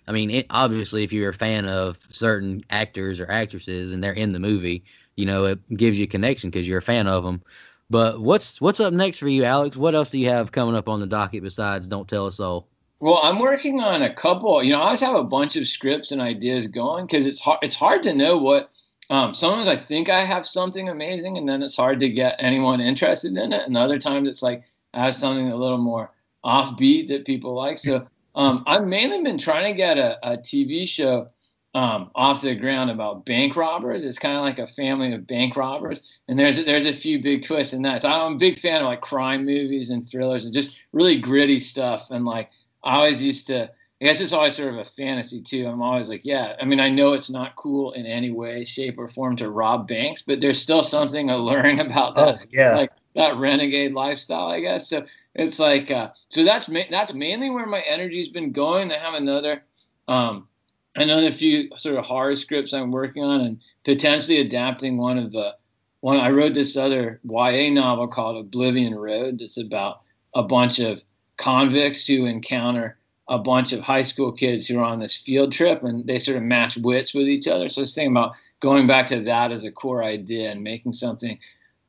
I 0.09 0.13
mean, 0.13 0.31
it, 0.31 0.47
obviously 0.51 1.05
if 1.05 1.13
you're 1.13 1.31
a 1.31 1.35
fan 1.35 1.67
of 1.67 1.99
certain 2.11 2.65
actors 2.71 3.21
or 3.21 3.31
actresses 3.31 3.93
and 3.93 4.03
they're 4.03 4.13
in 4.13 4.33
the 4.33 4.39
movie, 4.39 4.85
you 5.17 5.27
know, 5.27 5.45
it 5.47 5.77
gives 5.77 5.99
you 5.99 6.05
a 6.05 6.09
connection 6.09 6.51
because 6.51 6.67
you're 6.67 6.79
a 6.79 6.83
fan 6.83 7.07
of 7.07 7.25
them. 7.25 7.43
But 7.89 8.21
what's 8.21 8.61
what's 8.61 8.81
up 8.81 8.93
next 8.93 9.19
for 9.19 9.29
you, 9.29 9.45
Alex? 9.45 9.77
What 9.77 9.95
else 9.95 10.11
do 10.11 10.19
you 10.19 10.29
have 10.29 10.53
coming 10.53 10.75
up 10.75 10.89
on 10.89 11.01
the 11.01 11.07
docket 11.07 11.43
besides 11.43 11.87
Don't 11.87 12.09
Tell 12.09 12.27
a 12.27 12.33
Soul? 12.33 12.67
Well, 12.99 13.21
I'm 13.23 13.39
working 13.39 13.81
on 13.81 14.03
a 14.03 14.15
couple. 14.15 14.63
You 14.63 14.73
know, 14.73 14.81
I 14.81 14.87
always 14.87 15.01
have 15.01 15.15
a 15.15 15.23
bunch 15.23 15.57
of 15.57 15.67
scripts 15.67 16.13
and 16.13 16.21
ideas 16.21 16.67
going 16.67 17.07
because 17.07 17.27
it's 17.27 17.41
hard. 17.41 17.59
It's 17.63 17.77
hard 17.77 18.03
to 18.05 18.15
know 18.15 18.39
what. 18.39 18.71
Um, 19.09 19.35
sometimes 19.35 19.69
I 19.69 19.77
think 19.77 20.09
I 20.09 20.25
have 20.25 20.47
something 20.47 20.89
amazing, 20.89 21.39
and 21.39 21.49
then 21.49 21.63
it's 21.63 21.77
hard 21.77 22.01
to 22.01 22.09
get 22.09 22.35
anyone 22.41 22.81
interested 22.81 23.37
in 23.37 23.53
it. 23.53 23.67
And 23.67 23.77
other 23.77 24.01
times 24.01 24.29
it's 24.29 24.43
like 24.43 24.65
I 24.95 25.05
have 25.05 25.15
something 25.15 25.49
a 25.49 25.57
little 25.57 25.79
more 25.79 26.11
offbeat 26.45 27.09
that 27.09 27.25
people 27.25 27.55
like. 27.55 27.79
So 27.79 28.09
um, 28.37 28.63
I've 28.67 28.87
mainly 28.87 29.23
been 29.23 29.39
trying 29.39 29.73
to 29.73 29.77
get 29.77 29.99
a, 29.99 30.19
a 30.33 30.37
TV 30.39 30.87
show 30.87 31.29
um, 31.75 32.11
off 32.15 32.43
the 32.43 32.55
ground 32.55 32.91
about 32.91 33.27
bank 33.27 33.57
robbers. 33.57 34.05
It's 34.05 34.19
kind 34.19 34.37
of 34.37 34.43
like 34.43 34.59
a 34.59 34.67
family 34.73 35.13
of 35.13 35.27
bank 35.27 35.57
robbers, 35.57 36.03
and 36.29 36.39
there's 36.39 36.65
there's 36.65 36.87
a 36.87 36.95
few 36.95 37.23
big 37.23 37.43
twists 37.43 37.73
in 37.75 37.83
that. 37.83 38.03
So 38.03 38.09
I'm 38.09 38.35
a 38.35 38.39
big 38.39 38.59
fan 38.59 38.81
of 38.81 38.87
like 38.87 39.01
crime 39.03 39.45
movies 39.45 39.91
and 39.91 40.09
thrillers 40.09 40.45
and 40.45 40.55
just 40.55 40.77
really 40.93 41.21
gritty 41.21 41.59
stuff. 41.61 42.07
And 42.11 42.25
like 42.25 42.49
I 42.85 42.97
always 42.97 43.21
used 43.21 43.47
to. 43.49 43.71
I 44.03 44.05
guess 44.05 44.21
it's 44.21 44.35
always 44.35 44.55
sort 44.57 44.75
of 44.75 44.79
a 44.81 44.85
fantasy 44.85 45.41
too. 45.41 45.67
I'm 45.67 45.81
always 45.81 46.07
like, 46.11 46.23
yeah. 46.23 46.55
I 46.61 46.67
mean, 46.67 46.81
I 46.81 46.91
know 46.91 47.15
it's 47.15 47.31
not 47.31 47.57
cool 47.57 47.93
in 47.93 48.05
any 48.05 48.31
way, 48.31 48.63
shape, 48.67 48.99
or 48.99 49.09
form 49.09 49.37
to 49.37 49.49
rob 49.49 49.89
banks, 49.89 50.21
but 50.21 50.39
there's 50.39 50.61
still 50.61 50.83
something 50.83 51.31
alluring 51.31 51.81
about 51.87 52.15
that 52.17 52.37
Oh, 52.43 52.45
yeah. 52.51 52.77
like 52.77 52.91
that 53.15 53.39
renegade 53.39 53.95
lifestyle, 53.95 54.49
I 54.49 54.61
guess. 54.61 54.87
So 54.91 55.07
it's 55.39 55.59
like, 55.59 55.91
uh, 55.91 56.11
so 56.29 56.45
that's 56.45 56.69
ma- 56.69 56.91
that's 56.91 57.13
mainly 57.15 57.51
where 57.51 57.67
my 57.67 57.81
energy's 57.81 58.29
been 58.29 58.53
going. 58.53 58.91
I 58.91 58.97
have 58.97 59.15
another, 59.15 59.63
um, 60.09 60.49
another 60.95 61.31
few 61.31 61.71
sort 61.77 61.97
of 61.97 62.05
horror 62.05 62.37
scripts 62.37 62.73
I'm 62.73 62.91
working 62.91 63.23
on, 63.23 63.41
and 63.43 63.61
potentially 63.85 64.39
adapting 64.39 64.97
one 64.97 65.19
of 65.19 65.33
the 65.33 65.55
one. 66.01 66.19
I 66.19 66.31
wrote 66.31 66.55
this 66.55 66.77
other 66.77 67.21
YA 67.25 67.71
novel 67.71 68.09
called 68.09 68.37
Oblivion 68.37 68.95
Road. 68.95 69.39
That's 69.41 69.59
about 69.59 70.01
a 70.35 70.43
bunch 70.43 70.79
of 70.79 71.01
convicts 71.37 72.07
who 72.07 72.25
encounter 72.25 72.99
a 73.29 73.39
bunch 73.39 73.73
of 73.73 73.81
high 73.81 74.05
school 74.05 74.33
kids 74.33 74.67
who 74.67 74.79
are 74.79 74.85
on 74.85 75.01
this 75.01 75.17
field 75.17 75.53
trip, 75.53 75.83
and 75.83 76.07
they 76.07 76.19
sort 76.19 76.39
of 76.39 76.45
match 76.45 76.77
wits 76.77 77.13
with 77.13 77.29
each 77.29 77.47
other. 77.47 77.69
So 77.69 77.83
it's 77.83 77.95
thinking 77.95 78.17
about 78.17 78.37
going 78.61 78.87
back 78.87 79.07
to 79.07 79.21
that 79.23 79.53
as 79.53 79.65
a 79.65 79.71
core 79.71 80.03
idea 80.03 80.51
and 80.51 80.63
making 80.63 80.95
something 80.95 81.39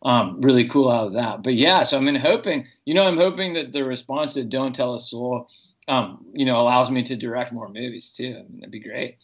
um, 0.03 0.41
really 0.41 0.67
cool 0.67 0.91
out 0.91 1.07
of 1.07 1.13
that. 1.13 1.43
But 1.43 1.55
yeah, 1.55 1.83
so 1.83 1.97
I'm 1.97 2.07
in 2.07 2.15
hoping, 2.15 2.65
you 2.85 2.93
know, 2.93 3.03
I'm 3.03 3.17
hoping 3.17 3.53
that 3.53 3.71
the 3.71 3.83
response 3.83 4.33
to 4.33 4.43
Don't 4.43 4.73
Tell 4.73 4.95
a 4.95 4.99
Soul, 4.99 5.49
um, 5.87 6.25
you 6.33 6.45
know, 6.45 6.59
allows 6.59 6.91
me 6.91 7.03
to 7.03 7.15
direct 7.15 7.51
more 7.51 7.67
movies 7.67 8.13
too. 8.15 8.35
I 8.37 8.43
mean, 8.43 8.59
that'd 8.59 8.71
be 8.71 8.79
great. 8.79 9.17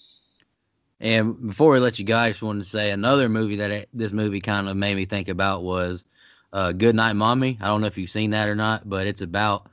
And 1.00 1.48
before 1.48 1.72
we 1.72 1.80
let 1.80 2.00
you 2.00 2.16
I 2.16 2.30
just 2.30 2.42
wanted 2.42 2.64
to 2.64 2.70
say 2.70 2.92
another 2.92 3.28
movie 3.28 3.58
that 3.58 3.72
it, 3.72 3.90
this 3.94 4.12
movie 4.12 4.40
kind 4.40 4.70
of 4.70 4.78
made 4.78 4.96
me 4.96 5.06
think 5.06 5.28
about 5.28 5.64
was 5.64 6.06
uh, 6.54 6.72
Good 6.72 6.96
Night 6.96 7.14
Mommy. 7.14 7.58
I 7.62 7.68
don't 7.68 7.82
know 7.82 7.88
if 7.88 7.98
you've 7.98 8.10
seen 8.10 8.32
that 8.32 8.48
or 8.48 8.56
not, 8.56 8.88
but 8.90 9.06
it's 9.06 9.22
about 9.22 9.70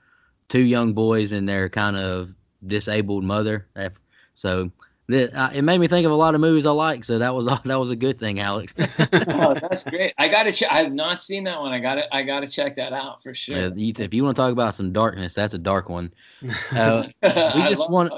two 0.48 0.62
young 0.62 0.92
boys 0.92 1.32
and 1.32 1.48
their 1.48 1.68
kind 1.68 1.96
of 1.96 2.30
disabled 2.66 3.22
mother. 3.24 3.68
So 4.34 4.70
uh, 5.12 5.50
it 5.54 5.62
made 5.62 5.78
me 5.78 5.88
think 5.88 6.06
of 6.06 6.12
a 6.12 6.16
lot 6.16 6.34
of 6.34 6.40
movies 6.40 6.66
I 6.66 6.70
like. 6.70 7.04
So 7.04 7.18
that 7.18 7.34
was 7.34 7.46
that 7.64 7.78
was 7.78 7.90
a 7.90 7.96
good 7.96 8.18
thing, 8.18 8.40
Alex. 8.40 8.74
oh, 8.78 9.54
that's 9.54 9.84
great. 9.84 10.14
I 10.18 10.28
gotta 10.28 10.52
check. 10.52 10.70
I 10.70 10.82
have 10.82 10.92
not 10.92 11.22
seen 11.22 11.44
that 11.44 11.60
one. 11.60 11.72
I 11.72 11.78
gotta, 11.80 12.14
I 12.14 12.22
gotta 12.22 12.46
check 12.46 12.76
that 12.76 12.92
out 12.92 13.22
for 13.22 13.34
sure. 13.34 13.56
Yeah, 13.56 13.70
you- 13.74 13.92
if 13.98 14.12
you 14.14 14.24
want 14.24 14.36
to 14.36 14.40
talk 14.42 14.52
about 14.52 14.74
some 14.74 14.92
darkness, 14.92 15.34
that's 15.34 15.54
a 15.54 15.58
dark 15.58 15.88
one. 15.88 16.12
Uh, 16.72 17.08
I 17.22 17.68
just 17.68 17.88
want- 17.90 18.12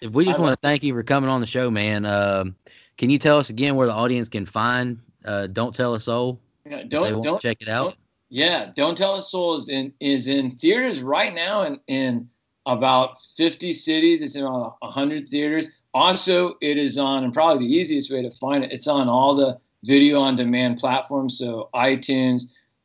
if 0.00 0.12
we 0.12 0.24
just 0.26 0.38
want 0.38 0.52
to 0.60 0.66
thank 0.66 0.82
you 0.82 0.92
for 0.92 1.02
coming 1.02 1.30
on 1.30 1.40
the 1.40 1.46
show, 1.46 1.70
man. 1.70 2.04
Um, 2.04 2.54
can 2.98 3.08
you 3.10 3.18
tell 3.18 3.38
us 3.38 3.48
again 3.50 3.76
where 3.76 3.86
the 3.86 3.94
audience 3.94 4.28
can 4.28 4.44
find 4.44 4.98
uh, 5.24 5.46
Don't 5.48 5.74
Tell 5.74 5.94
a 5.94 6.00
Soul? 6.00 6.38
Yeah, 6.68 6.82
don't 6.86 7.22
don't 7.22 7.40
check 7.40 7.58
it 7.60 7.68
out. 7.68 7.94
Yeah, 8.28 8.72
Don't 8.74 8.96
Tell 8.98 9.16
a 9.16 9.22
Soul 9.22 9.56
is 9.56 9.68
in 9.68 9.92
is 10.00 10.26
in 10.26 10.50
theaters 10.50 11.00
right 11.00 11.32
now 11.34 11.62
in 11.62 11.80
in 11.86 12.28
about 12.66 13.18
50 13.36 13.72
cities. 13.72 14.20
It's 14.22 14.34
in 14.34 14.42
around 14.42 14.72
100 14.80 15.28
theaters. 15.28 15.68
Also, 15.96 16.58
it 16.60 16.76
is 16.76 16.98
on, 16.98 17.24
and 17.24 17.32
probably 17.32 17.66
the 17.66 17.74
easiest 17.74 18.10
way 18.10 18.20
to 18.20 18.30
find 18.32 18.62
it, 18.62 18.70
it's 18.70 18.86
on 18.86 19.08
all 19.08 19.34
the 19.34 19.58
video 19.82 20.20
on 20.20 20.36
demand 20.36 20.76
platforms. 20.76 21.38
So 21.38 21.70
iTunes, 21.74 22.42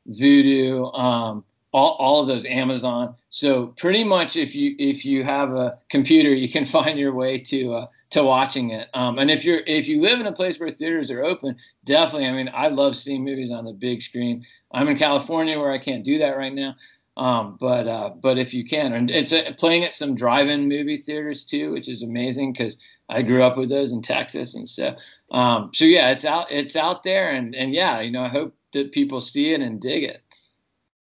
Vudu, 0.08 0.98
um, 0.98 1.44
all, 1.74 1.98
all 2.00 2.22
of 2.22 2.28
those, 2.28 2.46
Amazon. 2.46 3.14
So 3.30 3.68
pretty 3.76 4.06
much, 4.06 4.38
if 4.38 4.56
you 4.56 4.78
if 4.80 5.04
you 5.04 5.26
have 5.26 5.54
a 5.54 5.78
computer, 5.90 6.34
you 6.34 6.50
can 6.50 6.66
find 6.78 6.98
your 6.98 7.14
way 7.14 7.38
to 7.38 7.74
uh, 7.74 7.88
to 8.12 8.24
watching 8.24 8.70
it. 8.70 8.88
Um, 8.94 9.20
and 9.20 9.30
if 9.30 9.44
you're 9.44 9.60
if 9.68 9.90
you 9.90 10.00
live 10.00 10.22
in 10.22 10.28
a 10.28 10.32
place 10.32 10.58
where 10.58 10.70
theaters 10.70 11.12
are 11.12 11.22
open, 11.22 11.58
definitely. 11.84 12.30
I 12.30 12.32
mean, 12.32 12.50
I 12.54 12.70
love 12.70 12.96
seeing 12.96 13.26
movies 13.26 13.52
on 13.52 13.66
the 13.66 13.74
big 13.74 14.02
screen. 14.02 14.46
I'm 14.72 14.88
in 14.88 14.98
California 14.98 15.60
where 15.60 15.74
I 15.74 15.80
can't 15.80 16.06
do 16.06 16.18
that 16.20 16.38
right 16.38 16.54
now. 16.54 16.78
Um, 17.18 17.58
but 17.60 17.88
uh, 17.90 18.12
but 18.22 18.40
if 18.40 18.54
you 18.54 18.64
can, 18.66 18.94
and 18.94 19.12
it's 19.12 19.34
uh, 19.34 19.52
playing 19.58 19.84
at 19.84 19.94
some 19.94 20.16
drive-in 20.16 20.70
movie 20.70 20.96
theaters 20.96 21.44
too, 21.44 21.74
which 21.74 21.90
is 21.90 22.04
amazing 22.04 22.54
because 22.54 22.78
I 23.12 23.22
grew 23.22 23.44
up 23.44 23.58
with 23.58 23.70
those 23.70 23.92
in 23.92 24.02
Texas, 24.02 24.56
and 24.56 24.68
so 24.68 24.96
um, 25.32 25.72
so 25.74 25.86
yeah, 25.86 26.12
it's 26.12 26.26
out 26.26 26.48
it's 26.50 26.76
out 26.76 27.04
there, 27.04 27.32
and 27.32 27.56
and 27.56 27.74
yeah, 27.74 28.00
you 28.00 28.12
know, 28.12 28.24
I 28.24 28.30
hope 28.30 28.56
that 28.74 28.92
people 28.92 29.22
see 29.22 29.54
it 29.54 29.62
and 29.62 29.82
dig 29.82 30.04
it. 30.04 30.22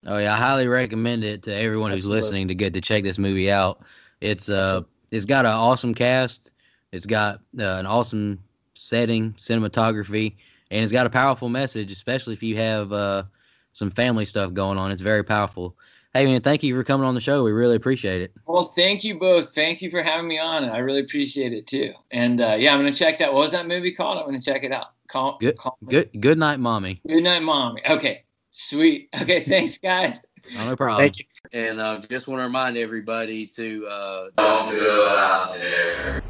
Oh 0.06 0.18
yeah, 0.18 0.34
I 0.34 0.38
highly 0.38 0.68
recommend 0.68 1.24
it 1.24 1.44
to 1.44 1.56
everyone 1.56 1.92
who's 1.92 2.00
Absolutely. 2.00 2.22
listening 2.22 2.48
to 2.50 2.56
get 2.56 2.74
to 2.74 2.82
check 2.82 3.04
this 3.04 3.18
movie 3.18 3.50
out. 3.50 3.82
It's 4.22 4.50
uh 4.50 4.82
it's 5.12 5.26
got 5.26 5.46
an 5.46 5.52
awesome 5.52 5.94
cast, 5.94 6.52
it's 6.92 7.06
got 7.06 7.36
uh, 7.58 7.63
an 7.80 7.86
awesome 7.86 8.44
setting, 8.74 9.34
cinematography, 9.34 10.36
and 10.72 10.84
it's 10.84 10.92
got 10.92 11.06
a 11.06 11.10
powerful 11.10 11.50
message, 11.50 11.92
especially 11.92 12.34
if 12.34 12.44
you 12.44 12.58
have 12.58 12.92
uh 12.92 13.24
some 13.72 13.92
family 13.92 14.26
stuff 14.26 14.54
going 14.54 14.78
on. 14.78 14.92
It's 14.92 15.02
very 15.02 15.24
powerful. 15.24 15.76
Hey 16.15 16.28
man, 16.28 16.41
thank 16.41 16.62
you 16.62 16.76
for 16.76 16.84
coming 16.84 17.08
on 17.08 17.15
the 17.15 17.21
show. 17.21 17.43
We 17.43 17.54
really 17.54 17.76
appreciate 17.76 18.21
it. 18.21 18.32
Well, 18.45 18.65
thank 18.76 19.04
you 19.04 19.17
both. 19.17 19.56
Thank 19.56 19.82
you 19.82 19.89
for 19.89 20.04
having 20.04 20.28
me 20.28 20.38
on, 20.38 20.63
and 20.63 20.71
I 20.71 20.78
really 20.78 20.99
appreciate 20.99 21.54
it 21.54 21.65
too. 21.65 21.91
And 22.12 22.39
uh, 22.39 22.56
yeah, 22.56 22.71
I'm 22.71 22.80
gonna 22.80 22.93
check 22.93 23.17
that. 23.17 23.34
What 23.34 23.39
was 23.39 23.52
that 23.54 23.65
movie 23.67 23.91
called? 23.91 24.19
I'm 24.19 24.26
gonna 24.26 24.39
check 24.39 24.63
it 24.63 24.71
out. 24.71 24.91
Call, 25.08 25.39
good, 25.39 25.58
call 25.58 25.76
good, 25.89 26.12
good 26.19 26.38
night, 26.38 26.60
mommy. 26.60 27.02
Good 27.08 27.23
night, 27.23 27.41
mommy. 27.41 27.82
Okay, 27.89 28.26
sweet. 28.52 29.10
Okay, 29.19 29.39
thanks, 29.47 29.80
guys. 29.80 30.21
Oh, 30.56 30.65
no 30.65 30.76
problem. 30.76 30.99
Thank 30.99 31.17
you. 31.17 31.26
And 31.52 31.80
uh, 31.80 31.99
just 32.02 32.28
want 32.28 32.41
to 32.41 32.43
remind 32.43 32.78
everybody 32.78 33.47
to 33.47 33.88
uh, 33.88 34.30
don't 34.38 34.69
go 34.71 35.15
out 35.17 35.56
there. 35.56 36.21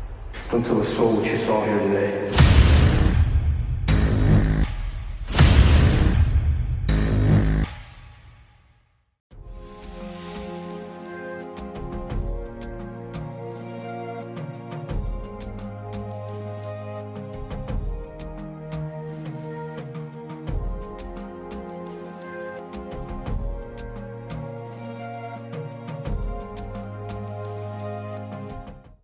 Don't 0.49 0.65
tell 0.65 0.79
a 0.79 0.83
soul 0.85 1.17
what 1.17 1.25
you 1.25 1.35
saw 1.35 1.61
here 1.65 1.79
today. 1.79 2.52